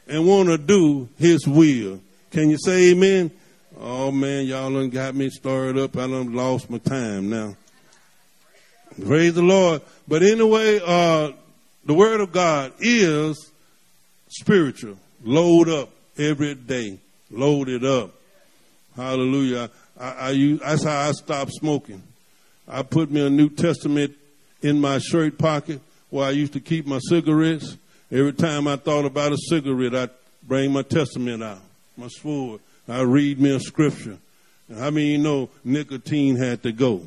and 0.07 0.25
want 0.25 0.49
to 0.49 0.57
do 0.57 1.09
his 1.19 1.45
will. 1.45 2.01
Can 2.31 2.49
you 2.49 2.57
say 2.57 2.91
amen? 2.91 3.31
Oh 3.79 4.11
man, 4.11 4.45
y'all 4.45 4.71
done 4.71 4.89
got 4.89 5.15
me 5.15 5.29
stirred 5.29 5.77
up. 5.77 5.95
I 5.97 6.07
done 6.07 6.33
lost 6.33 6.69
my 6.69 6.77
time 6.79 7.29
now. 7.29 7.55
Praise 9.05 9.35
the 9.35 9.41
Lord. 9.41 9.81
But 10.07 10.23
anyway, 10.23 10.79
uh, 10.83 11.31
the 11.85 11.93
word 11.93 12.21
of 12.21 12.31
God 12.31 12.73
is 12.79 13.51
spiritual. 14.29 14.97
Load 15.23 15.69
up 15.69 15.89
every 16.17 16.55
day. 16.55 16.99
Load 17.29 17.69
it 17.69 17.83
up. 17.83 18.13
Hallelujah. 18.95 19.69
I, 19.99 20.11
I 20.11 20.29
use, 20.31 20.59
that's 20.59 20.83
how 20.83 21.09
I 21.09 21.11
stopped 21.11 21.51
smoking. 21.53 22.01
I 22.67 22.81
put 22.83 23.11
me 23.11 23.25
a 23.25 23.29
New 23.29 23.49
Testament 23.49 24.15
in 24.61 24.81
my 24.81 24.97
shirt 24.97 25.37
pocket 25.37 25.79
where 26.09 26.25
I 26.25 26.31
used 26.31 26.53
to 26.53 26.59
keep 26.59 26.85
my 26.87 26.99
cigarettes. 26.99 27.77
Every 28.11 28.33
time 28.33 28.67
I 28.67 28.77
thought 28.77 29.05
about 29.05 29.33
a 29.33 29.37
cigarette, 29.49 29.95
I'd 29.95 30.09
bring 30.43 30.71
my 30.71 30.81
testament 30.81 31.43
out, 31.43 31.59
my 31.97 32.07
sword. 32.07 32.61
I 32.87 33.01
read 33.01 33.39
me 33.39 33.55
a 33.55 33.59
scripture. 33.59 34.17
How 34.73 34.89
many 34.89 35.13
you 35.13 35.17
know 35.17 35.49
nicotine 35.63 36.35
had 36.35 36.63
to 36.63 36.71
go? 36.71 37.01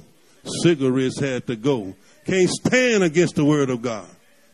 Cigarettes 0.63 1.21
had 1.21 1.47
to 1.47 1.57
go. 1.57 1.95
Can't 2.25 2.49
stand 2.49 3.03
against 3.03 3.37
the 3.37 3.45
word 3.45 3.71
of 3.71 3.83
God. 3.83 4.09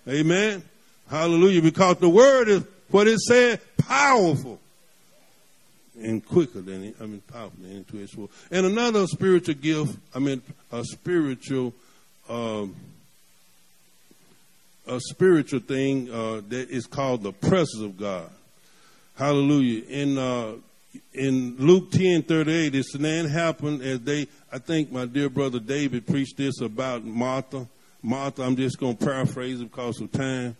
Amen. 0.08 0.62
Hallelujah. 1.08 1.62
Because 1.62 1.98
the 1.98 2.08
word 2.08 2.48
is 2.48 2.64
what 2.90 3.06
it 3.06 3.18
said, 3.20 3.60
powerful 3.78 4.60
and 6.00 6.24
quicker 6.24 6.60
than 6.60 6.84
it, 6.84 6.96
I 7.00 7.06
mean 7.06 7.22
powerful 7.32 7.58
than 7.62 7.84
its 7.92 8.12
sword. 8.12 8.30
And 8.50 8.66
another 8.66 9.06
spiritual 9.06 9.54
gift, 9.54 9.96
I 10.14 10.18
mean 10.18 10.42
a 10.72 10.84
spiritual 10.84 11.72
um, 12.28 12.74
a 14.86 15.00
spiritual 15.00 15.60
thing 15.60 16.10
uh, 16.10 16.42
that 16.48 16.70
is 16.70 16.86
called 16.86 17.22
the 17.22 17.32
presence 17.32 17.82
of 17.82 17.98
God. 17.98 18.30
Hallelujah. 19.16 19.82
In 19.88 20.18
uh, 20.18 20.52
in 21.12 21.56
Luke 21.58 21.90
10 21.90 22.22
38, 22.22 22.68
this 22.70 22.92
then 22.92 23.26
happened 23.26 23.82
as 23.82 24.00
they, 24.00 24.28
I 24.52 24.58
think 24.58 24.92
my 24.92 25.06
dear 25.06 25.28
brother 25.28 25.58
David 25.58 26.06
preached 26.06 26.36
this 26.36 26.60
about 26.60 27.04
Martha. 27.04 27.66
Martha, 28.02 28.42
I'm 28.42 28.56
just 28.56 28.78
going 28.78 28.96
to 28.96 29.04
paraphrase 29.04 29.60
it 29.60 29.70
because 29.70 30.00
of 30.00 30.12
time. 30.12 30.56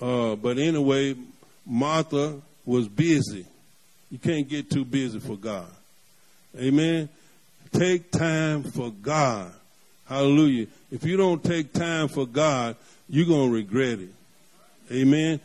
Uh, 0.00 0.34
but 0.36 0.58
anyway, 0.58 1.14
Martha 1.66 2.40
was 2.64 2.88
busy. 2.88 3.46
You 4.10 4.18
can't 4.18 4.48
get 4.48 4.70
too 4.70 4.84
busy 4.84 5.20
for 5.20 5.36
God. 5.36 5.68
Amen. 6.58 7.08
Take 7.72 8.10
time 8.10 8.62
for 8.62 8.90
God. 8.90 9.52
Hallelujah. 10.06 10.66
If 10.90 11.04
you 11.04 11.18
don't 11.18 11.44
take 11.44 11.74
time 11.74 12.08
for 12.08 12.26
God, 12.26 12.76
you're 13.08 13.26
going 13.26 13.50
to 13.50 13.54
regret 13.54 13.98
it. 14.00 14.12
Amen. 14.90 15.40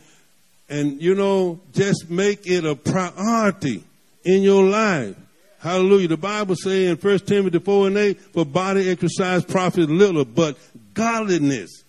And 0.68 1.00
you 1.00 1.14
know, 1.14 1.60
just 1.72 2.10
make 2.10 2.46
it 2.46 2.64
a 2.64 2.74
priority 2.74 3.84
in 4.24 4.42
your 4.42 4.64
life. 4.64 5.14
Hallelujah. 5.58 6.08
The 6.08 6.16
Bible 6.16 6.56
says 6.56 6.90
in 6.90 6.96
1 6.96 7.18
Timothy 7.20 7.58
4 7.58 7.86
and 7.86 7.96
8, 7.96 8.20
for 8.20 8.44
body 8.44 8.90
exercise 8.90 9.44
profits 9.44 9.90
little, 9.90 10.24
but 10.24 10.58
godliness, 10.92 11.84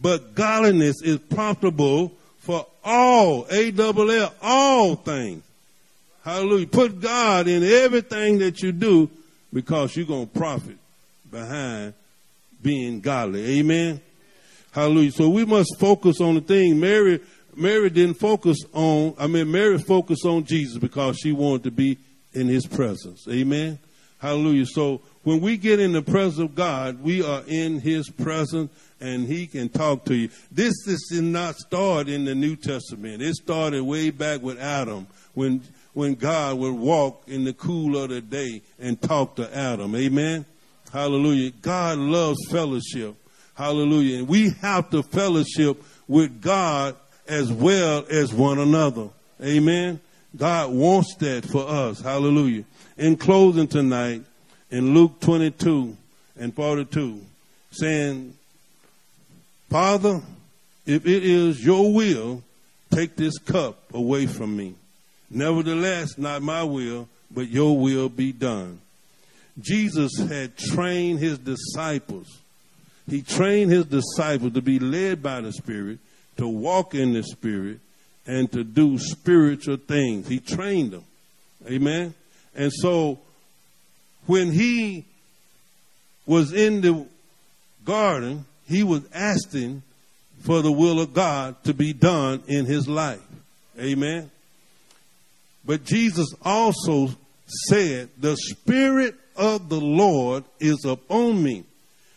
but 0.00 0.34
godliness 0.34 1.02
is 1.02 1.18
profitable 1.18 2.12
for 2.38 2.66
all, 2.82 3.46
A-double-L, 3.50 4.34
all 4.42 4.96
things. 4.96 5.44
Hallelujah. 6.24 6.66
Put 6.66 7.00
God 7.00 7.48
in 7.48 7.62
everything 7.62 8.38
that 8.38 8.62
you 8.62 8.72
do 8.72 9.08
because 9.52 9.96
you're 9.96 10.06
going 10.06 10.28
to 10.28 10.38
profit 10.38 10.76
behind 11.30 11.94
being 12.62 13.00
godly. 13.00 13.58
Amen. 13.60 14.00
Hallelujah. 14.72 15.12
So 15.12 15.28
we 15.28 15.44
must 15.44 15.78
focus 15.78 16.20
on 16.20 16.34
the 16.34 16.40
thing. 16.40 16.78
Mary, 16.78 17.20
Mary 17.60 17.90
didn't 17.90 18.14
focus 18.14 18.56
on, 18.72 19.14
I 19.18 19.26
mean, 19.26 19.50
Mary 19.50 19.76
focused 19.76 20.24
on 20.24 20.44
Jesus 20.44 20.78
because 20.78 21.18
she 21.18 21.32
wanted 21.32 21.64
to 21.64 21.70
be 21.70 21.98
in 22.32 22.48
his 22.48 22.66
presence. 22.66 23.26
Amen. 23.28 23.78
Hallelujah. 24.16 24.64
So 24.64 25.02
when 25.24 25.42
we 25.42 25.58
get 25.58 25.78
in 25.78 25.92
the 25.92 26.00
presence 26.00 26.38
of 26.38 26.54
God, 26.54 27.02
we 27.02 27.22
are 27.22 27.42
in 27.46 27.80
his 27.80 28.08
presence 28.08 28.72
and 28.98 29.26
he 29.26 29.46
can 29.46 29.68
talk 29.68 30.06
to 30.06 30.14
you. 30.14 30.30
This, 30.50 30.72
this 30.86 31.08
did 31.10 31.24
not 31.24 31.56
start 31.56 32.08
in 32.08 32.24
the 32.24 32.34
New 32.34 32.56
Testament. 32.56 33.20
It 33.20 33.34
started 33.34 33.82
way 33.82 34.08
back 34.08 34.40
with 34.40 34.58
Adam 34.58 35.06
when, 35.34 35.62
when 35.92 36.14
God 36.14 36.56
would 36.56 36.74
walk 36.74 37.24
in 37.26 37.44
the 37.44 37.52
cool 37.52 37.98
of 37.98 38.08
the 38.08 38.22
day 38.22 38.62
and 38.78 39.00
talk 39.00 39.36
to 39.36 39.54
Adam. 39.54 39.94
Amen. 39.94 40.46
Hallelujah. 40.90 41.50
God 41.60 41.98
loves 41.98 42.38
fellowship. 42.50 43.16
Hallelujah. 43.54 44.20
And 44.20 44.28
we 44.28 44.50
have 44.62 44.88
to 44.90 45.02
fellowship 45.02 45.82
with 46.08 46.40
God 46.40 46.96
as 47.28 47.52
well 47.52 48.04
as 48.10 48.32
one 48.32 48.58
another. 48.58 49.08
Amen. 49.42 50.00
God 50.36 50.72
wants 50.72 51.14
that 51.16 51.44
for 51.44 51.66
us. 51.66 52.00
Hallelujah. 52.00 52.64
In 52.96 53.16
closing 53.16 53.66
tonight, 53.66 54.22
in 54.70 54.94
Luke 54.94 55.20
22 55.20 55.96
and 56.38 56.54
42, 56.54 57.20
saying, 57.72 58.34
Father, 59.68 60.20
if 60.86 61.06
it 61.06 61.24
is 61.24 61.64
your 61.64 61.92
will, 61.92 62.42
take 62.90 63.16
this 63.16 63.38
cup 63.38 63.78
away 63.94 64.26
from 64.26 64.56
me. 64.56 64.74
Nevertheless, 65.30 66.18
not 66.18 66.42
my 66.42 66.62
will, 66.62 67.08
but 67.30 67.48
your 67.48 67.78
will 67.78 68.08
be 68.08 68.32
done. 68.32 68.80
Jesus 69.60 70.16
had 70.18 70.56
trained 70.56 71.20
his 71.20 71.38
disciples. 71.38 72.26
He 73.08 73.22
trained 73.22 73.70
his 73.70 73.86
disciples 73.86 74.52
to 74.54 74.62
be 74.62 74.78
led 74.78 75.22
by 75.22 75.40
the 75.40 75.52
Spirit, 75.52 75.98
to 76.40 76.48
walk 76.48 76.94
in 76.94 77.12
the 77.12 77.22
Spirit, 77.22 77.80
and 78.26 78.50
to 78.50 78.64
do 78.64 78.96
spiritual 78.96 79.76
things. 79.76 80.26
He 80.26 80.38
trained 80.40 80.92
them. 80.92 81.04
Amen. 81.66 82.14
And 82.54 82.72
so 82.72 83.18
when 84.24 84.50
he 84.50 85.04
was 86.24 86.54
in 86.54 86.80
the 86.80 87.06
garden, 87.84 88.46
he 88.66 88.82
was 88.82 89.02
asking 89.12 89.82
for 90.40 90.62
the 90.62 90.72
will 90.72 90.98
of 90.98 91.12
God 91.12 91.62
to 91.64 91.74
be 91.74 91.92
done 91.92 92.42
in 92.46 92.64
his 92.64 92.88
life. 92.88 93.20
Amen. 93.78 94.30
But 95.66 95.84
Jesus 95.84 96.28
also 96.42 97.10
said, 97.68 98.08
The 98.18 98.36
Spirit 98.36 99.14
of 99.36 99.68
the 99.68 99.80
Lord 99.80 100.44
is 100.58 100.86
upon 100.86 101.42
me 101.42 101.64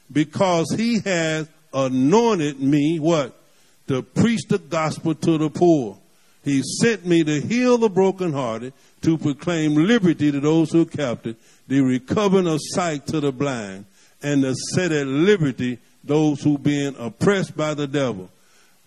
because 0.09 0.73
he 0.77 1.01
has 1.01 1.49
anointed 1.73 2.61
me 2.61 2.99
what? 2.99 3.37
To 3.87 4.01
preach 4.01 4.41
the 4.47 4.59
gospel 4.59 5.13
to 5.15 5.37
the 5.37 5.49
poor. 5.49 5.97
He 6.43 6.61
sent 6.81 7.05
me 7.05 7.23
to 7.23 7.39
heal 7.39 7.77
the 7.77 7.89
brokenhearted, 7.89 8.73
to 9.01 9.17
proclaim 9.17 9.75
liberty 9.75 10.31
to 10.31 10.39
those 10.39 10.71
who 10.71 10.81
are 10.81 10.85
captive, 10.85 11.35
the 11.67 11.81
recovering 11.81 12.47
of 12.47 12.59
sight 12.61 13.07
to 13.07 13.19
the 13.19 13.31
blind, 13.31 13.85
and 14.21 14.43
to 14.43 14.53
set 14.73 14.91
at 14.91 15.07
liberty 15.07 15.79
those 16.03 16.41
who 16.41 16.57
being 16.57 16.95
oppressed 16.97 17.55
by 17.55 17.73
the 17.73 17.87
devil. 17.87 18.29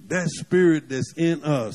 That 0.08 0.28
spirit 0.28 0.88
that's 0.88 1.14
in 1.16 1.42
us 1.44 1.74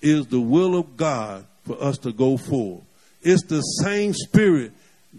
is 0.00 0.26
the 0.26 0.40
will 0.40 0.76
of 0.76 0.96
God 0.96 1.44
for 1.64 1.82
us 1.82 1.98
to 1.98 2.12
go 2.12 2.36
forward. 2.36 2.82
It's 3.22 3.44
the 3.44 3.60
same 3.60 4.14
spirit 4.14 4.72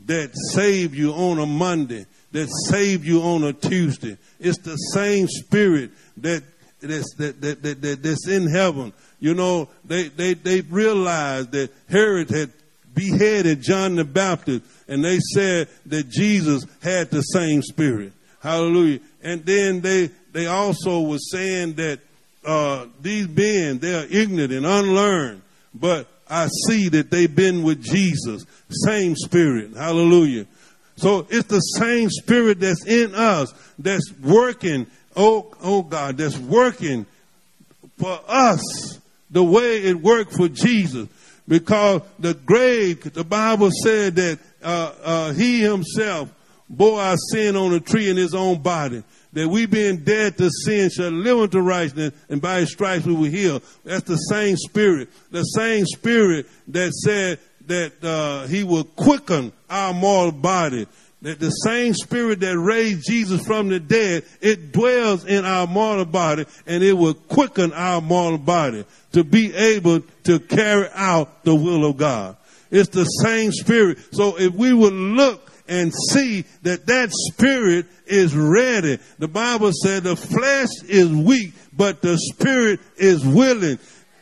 that 0.06 0.32
saved 0.54 0.96
you 0.96 1.12
on 1.12 1.40
a 1.40 1.46
Monday, 1.46 2.06
that 2.32 2.50
saved 2.70 3.06
you 3.06 3.22
on 3.22 3.44
a 3.44 3.54
Tuesday. 3.54 4.18
It's 4.40 4.60
the 4.60 4.76
same 4.76 5.28
spirit 5.28 5.92
that 6.18 6.44
that's, 6.82 7.14
that, 7.16 7.42
that, 7.42 7.62
that, 7.64 7.82
that, 7.82 8.04
that's 8.04 8.28
in 8.28 8.48
heaven. 8.48 8.94
You 9.20 9.34
know, 9.34 9.70
they, 9.86 10.08
they, 10.08 10.34
they 10.34 10.62
realized 10.62 11.52
that 11.52 11.72
Herod 11.90 12.30
had 12.30 12.52
beheaded 12.94 13.62
John 13.62 13.96
the 13.96 14.04
Baptist, 14.04 14.64
and 14.88 15.04
they 15.04 15.20
said 15.34 15.68
that 15.88 16.10
Jesus 16.10 16.66
had 16.82 17.10
the 17.10 17.22
same 17.22 17.62
spirit. 17.62 18.14
Hallelujah. 18.42 19.00
And 19.22 19.46
then 19.46 19.82
they, 19.82 20.10
they 20.32 20.48
also 20.48 21.02
were 21.02 21.18
saying 21.18 21.74
that 21.74 22.00
uh, 22.46 22.86
these 23.02 23.28
men, 23.28 23.80
they 23.80 23.94
are 23.94 24.08
ignorant 24.10 24.54
and 24.54 24.66
unlearned, 24.66 25.42
but 25.74 26.08
I 26.30 26.48
see 26.68 26.90
that 26.90 27.10
they've 27.10 27.34
been 27.34 27.64
with 27.64 27.84
Jesus. 27.84 28.46
Same 28.70 29.16
spirit. 29.16 29.76
Hallelujah. 29.76 30.46
So 30.96 31.26
it's 31.30 31.48
the 31.48 31.60
same 31.60 32.10
spirit 32.10 32.60
that's 32.60 32.86
in 32.86 33.16
us 33.16 33.54
that's 33.80 34.12
working. 34.22 34.86
Oh, 35.16 35.54
oh 35.62 35.84
God, 35.84 36.18
that's 36.18 36.38
working 36.38 37.06
for 37.98 38.20
us 38.28 39.00
the 39.32 39.44
way 39.44 39.84
it 39.84 39.96
worked 39.96 40.34
for 40.34 40.48
Jesus. 40.48 41.08
Because 41.48 42.02
the 42.20 42.34
grave, 42.34 43.12
the 43.14 43.24
Bible 43.24 43.72
said 43.84 44.16
that 44.16 44.40
uh, 44.62 44.94
uh, 45.04 45.34
he 45.34 45.62
himself 45.62 46.30
bore 46.70 47.02
our 47.02 47.18
sin 47.32 47.56
on 47.56 47.74
a 47.74 47.80
tree 47.80 48.10
in 48.10 48.18
his 48.18 48.36
own 48.36 48.62
body 48.62 49.04
that 49.34 49.48
we 49.48 49.66
being 49.66 49.98
dead 49.98 50.38
to 50.38 50.50
sin 50.50 50.90
shall 50.90 51.12
live 51.12 51.38
unto 51.38 51.60
righteousness, 51.60 52.14
and 52.30 52.42
by 52.42 52.62
his 52.62 52.72
stripes 52.72 53.06
we 53.06 53.14
will 53.14 53.30
heal. 53.30 53.62
That's 53.84 54.04
the 54.04 54.16
same 54.16 54.58
spirit. 54.58 55.10
The 55.32 55.44
same 55.44 55.86
spirit 55.86 56.48
that 56.70 56.92
said 56.94 57.40
that 57.68 58.04
uh, 58.04 58.48
he 58.48 58.64
will 58.64 58.84
quicken 58.84 59.52
our 59.70 59.94
mortal 59.94 60.32
body. 60.32 60.88
That 61.22 61.40
the 61.40 61.50
same 61.50 61.94
spirit 61.94 62.40
that 62.40 62.58
raised 62.58 63.06
Jesus 63.06 63.46
from 63.46 63.68
the 63.68 63.80
dead, 63.80 64.24
it 64.40 64.72
dwells 64.72 65.26
in 65.26 65.44
our 65.44 65.68
mortal 65.68 66.06
body, 66.06 66.46
and 66.66 66.82
it 66.82 66.94
will 66.94 67.14
quicken 67.14 67.74
our 67.74 68.00
mortal 68.00 68.38
body 68.38 68.86
to 69.12 69.24
be 69.26 69.54
able 69.54 70.02
to 70.24 70.40
carry 70.40 70.88
out 70.94 71.44
the 71.44 71.56
will 71.56 71.86
of 71.86 71.98
God. 71.98 72.38
It's 72.72 72.90
the 72.90 73.04
same 73.04 73.52
spirit. 73.52 73.98
So 74.12 74.40
if 74.40 74.54
we 74.54 74.72
would 74.72 74.94
look 74.94 75.50
and 75.70 75.94
see 75.94 76.46
that 76.64 76.88
that 76.88 77.12
spirit 77.12 77.86
is 78.08 78.36
ready. 78.36 78.98
The 79.20 79.28
Bible 79.28 79.72
said 79.72 80.04
the 80.04 80.16
flesh 80.16 80.70
is 80.88 81.10
weak, 81.10 81.54
but 81.72 82.02
the 82.02 82.18
spirit 82.18 82.80
is 82.98 83.26
willing. 83.26 83.78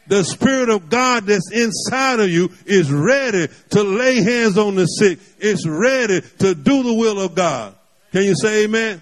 The 0.07 0.23
spirit 0.23 0.69
of 0.69 0.89
God 0.89 1.25
that's 1.25 1.51
inside 1.51 2.19
of 2.19 2.29
you 2.29 2.51
is 2.65 2.91
ready 2.91 3.47
to 3.71 3.83
lay 3.83 4.21
hands 4.23 4.57
on 4.57 4.75
the 4.75 4.85
sick. 4.85 5.19
It's 5.39 5.67
ready 5.67 6.21
to 6.39 6.55
do 6.55 6.83
the 6.83 6.93
will 6.93 7.19
of 7.19 7.35
God. 7.35 7.75
Can 8.11 8.23
you 8.23 8.35
say 8.35 8.63
amen? 8.63 9.01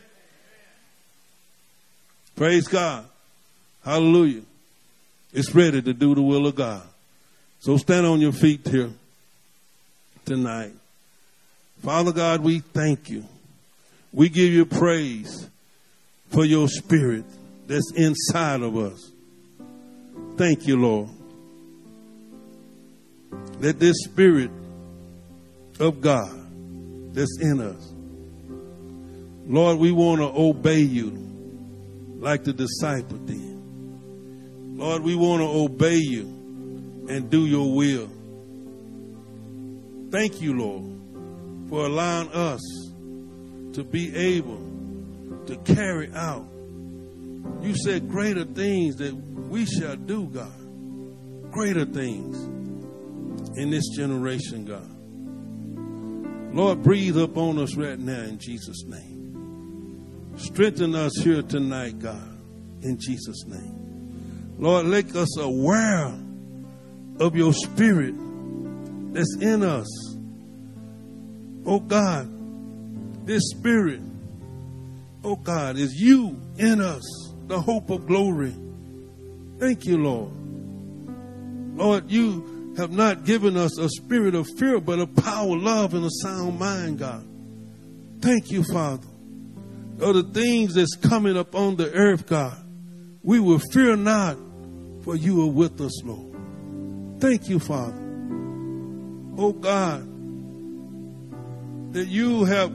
Praise 2.36 2.68
God. 2.68 3.06
Hallelujah. 3.84 4.42
It's 5.32 5.54
ready 5.54 5.82
to 5.82 5.94
do 5.94 6.16
the 6.16 6.22
will 6.22 6.48
of 6.48 6.56
God. 6.56 6.82
So 7.60 7.78
stand 7.78 8.06
on 8.06 8.20
your 8.20 8.32
feet 8.32 8.68
here 8.68 8.90
tonight. 10.26 10.74
Father 11.82 12.12
God, 12.12 12.42
we 12.42 12.60
thank 12.60 13.10
you. 13.10 13.26
We 14.12 14.30
give 14.30 14.52
you 14.52 14.66
praise 14.66 15.48
for 16.30 16.46
your 16.46 16.68
spirit 16.68 17.26
that's 17.68 17.92
inside 17.96 18.62
of 18.62 18.76
us. 18.76 19.12
Thank 20.38 20.68
you, 20.68 20.76
Lord. 20.76 21.10
That 23.60 23.80
this 23.80 23.96
spirit 24.04 24.52
of 25.80 26.02
God 26.02 26.32
that's 27.14 27.40
in 27.42 27.62
us, 27.62 27.94
Lord, 29.48 29.78
we 29.78 29.92
want 29.92 30.20
to 30.22 30.28
obey 30.28 30.80
you 30.80 31.12
like 32.20 32.44
the 32.44 32.52
disciple 32.52 33.18
did. 33.20 33.46
Lord, 34.78 35.04
we 35.04 35.16
want 35.16 35.42
to 35.42 35.48
obey 35.48 35.96
you 35.96 36.26
and 37.10 37.30
do 37.30 37.46
your 37.46 37.74
will. 37.74 38.10
Thank 40.12 40.42
you, 40.42 40.58
Lord, 40.58 41.70
for 41.70 41.86
allowing 41.86 42.30
us 42.30 42.62
to 43.74 43.84
be 43.84 44.14
able 44.16 44.60
to 45.46 45.56
carry 45.58 46.12
out. 46.14 46.46
You 47.62 47.76
said 47.76 48.10
greater 48.10 48.46
things 48.46 48.98
that 48.98 49.14
we 49.14 49.66
shall 49.66 49.96
do, 49.96 50.28
God. 50.28 51.52
Greater 51.52 51.86
things 51.86 52.38
in 53.58 53.70
this 53.70 53.88
generation, 53.96 54.66
God. 54.66 54.92
Lord, 56.56 56.84
breathe 56.84 57.18
upon 57.18 57.60
us 57.60 57.76
right 57.76 58.00
now 58.00 58.22
in 58.22 58.38
Jesus' 58.40 58.84
name. 58.86 60.34
Strengthen 60.38 60.96
us 60.96 61.14
here 61.24 61.42
tonight, 61.42 62.00
God, 62.00 62.38
in 62.82 62.98
Jesus' 63.00 63.46
name. 63.46 64.56
Lord, 64.58 64.86
make 64.86 65.16
us 65.16 65.38
aware 65.38 66.14
of 67.20 67.36
your 67.36 67.54
spirit 67.54 68.16
that's 69.14 69.38
in 69.42 69.64
us. 69.64 69.88
Oh 71.66 71.80
God, 71.80 73.26
this 73.26 73.42
spirit, 73.50 74.02
oh 75.24 75.36
God, 75.36 75.78
is 75.78 75.94
you 75.96 76.40
in 76.58 76.80
us, 76.80 77.25
the 77.48 77.60
hope 77.60 77.90
of 77.90 78.08
glory. 78.08 78.54
Thank 79.60 79.86
you, 79.86 79.98
Lord. 79.98 80.32
Lord, 81.78 82.12
you 82.12 82.74
have 82.78 82.92
not 82.92 83.26
given 83.26 83.58
us 83.58 83.78
a 83.78 83.90
spirit 83.90 84.36
of 84.36 84.48
fear, 84.58 84.80
but 84.80 85.00
a 85.00 85.08
power, 85.08 85.58
love, 85.58 85.94
and 85.94 86.06
a 86.06 86.10
sound 86.22 86.60
mind, 86.60 87.00
God. 87.00 87.26
Thank 88.22 88.52
you, 88.52 88.64
Father. 88.64 89.08
Of 90.00 90.16
the 90.16 90.24
things 90.24 90.74
that's 90.74 90.96
coming 90.96 91.38
up 91.38 91.56
on 91.56 91.78
the 91.78 91.92
earth, 91.94 92.28
God, 92.28 92.58
we 93.24 93.40
will 93.40 93.60
fear 93.60 93.96
not, 93.96 94.38
for 95.04 95.16
you 95.16 95.44
are 95.44 95.52
with 95.52 95.80
us, 95.80 96.04
Lord. 96.04 96.36
Thank 97.20 97.48
you, 97.48 97.60
Father. 97.60 98.02
Oh 99.38 99.54
God, 99.54 100.02
that 101.94 102.08
you 102.08 102.44
have 102.46 102.74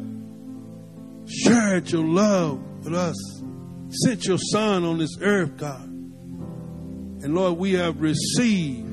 shared 1.26 1.90
your 1.90 2.04
love 2.04 2.58
with 2.84 2.94
us, 2.94 3.42
sent 3.90 4.24
your 4.24 4.38
Son 4.38 4.84
on 4.84 4.98
this 4.98 5.16
earth, 5.20 5.56
God. 5.56 5.82
And 5.82 7.34
Lord, 7.34 7.58
we 7.58 7.72
have 7.74 8.00
received 8.00 8.88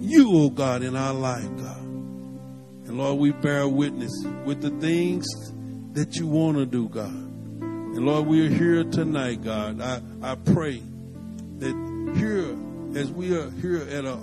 you, 0.00 0.30
oh 0.32 0.50
God, 0.50 0.82
in 0.82 0.96
our 0.96 1.12
life, 1.12 1.48
God. 1.56 1.82
And 1.82 2.96
Lord, 2.96 3.18
we 3.18 3.32
bear 3.32 3.68
witness 3.68 4.12
with 4.44 4.62
the 4.62 4.70
things 4.80 5.26
that 5.92 6.16
you 6.16 6.26
want 6.26 6.56
to 6.56 6.64
do, 6.66 6.88
God. 6.88 7.12
And 7.12 8.06
Lord, 8.06 8.26
we 8.26 8.46
are 8.46 8.50
here 8.50 8.84
tonight, 8.84 9.42
God. 9.42 9.80
I, 9.80 10.00
I 10.22 10.36
pray 10.36 10.82
that 11.58 12.14
here, 12.16 12.56
as 12.98 13.10
we 13.10 13.36
are 13.36 13.50
here 13.50 13.82
at 13.82 14.04
a 14.04 14.18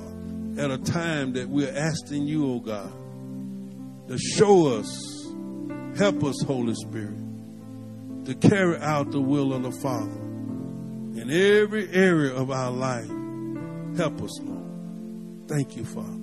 at 0.58 0.72
a 0.72 0.78
time 0.78 1.34
that 1.34 1.50
we're 1.50 1.76
asking 1.76 2.26
you, 2.28 2.50
oh 2.50 2.60
God, 2.60 2.92
to 4.08 4.18
show 4.18 4.68
us, 4.68 4.88
help 5.98 6.24
us, 6.24 6.42
Holy 6.44 6.74
Spirit, 6.76 7.25
to 8.26 8.36
carry 8.36 8.78
out 8.80 9.12
the 9.12 9.22
will 9.22 9.54
of 9.54 9.64
the 9.64 9.72
Father 9.72 10.12
in 11.22 11.30
every 11.30 11.90
area 11.92 12.34
of 12.34 12.52
our 12.52 12.72
life. 12.72 13.10
Help 13.98 14.22
us, 14.22 14.40
Lord. 14.42 15.48
Thank 15.48 15.78
you, 15.78 15.86
Father. 15.86 16.20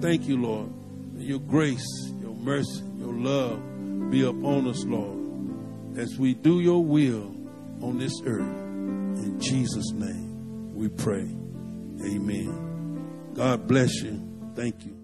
Thank 0.00 0.28
you, 0.28 0.40
Lord. 0.40 0.72
Your 1.16 1.38
grace, 1.38 1.86
your 2.20 2.34
mercy, 2.34 2.82
your 2.98 3.14
love 3.14 4.10
be 4.10 4.24
upon 4.24 4.66
us, 4.66 4.84
Lord, 4.84 5.98
as 5.98 6.18
we 6.18 6.34
do 6.34 6.60
your 6.60 6.84
will 6.84 7.34
on 7.80 7.98
this 7.98 8.20
earth. 8.26 8.40
In 8.40 9.38
Jesus' 9.40 9.92
name 9.92 10.74
we 10.74 10.88
pray. 10.88 11.28
Amen. 12.04 13.32
God 13.34 13.68
bless 13.68 14.02
you. 14.02 14.52
Thank 14.56 14.84
you. 14.84 14.99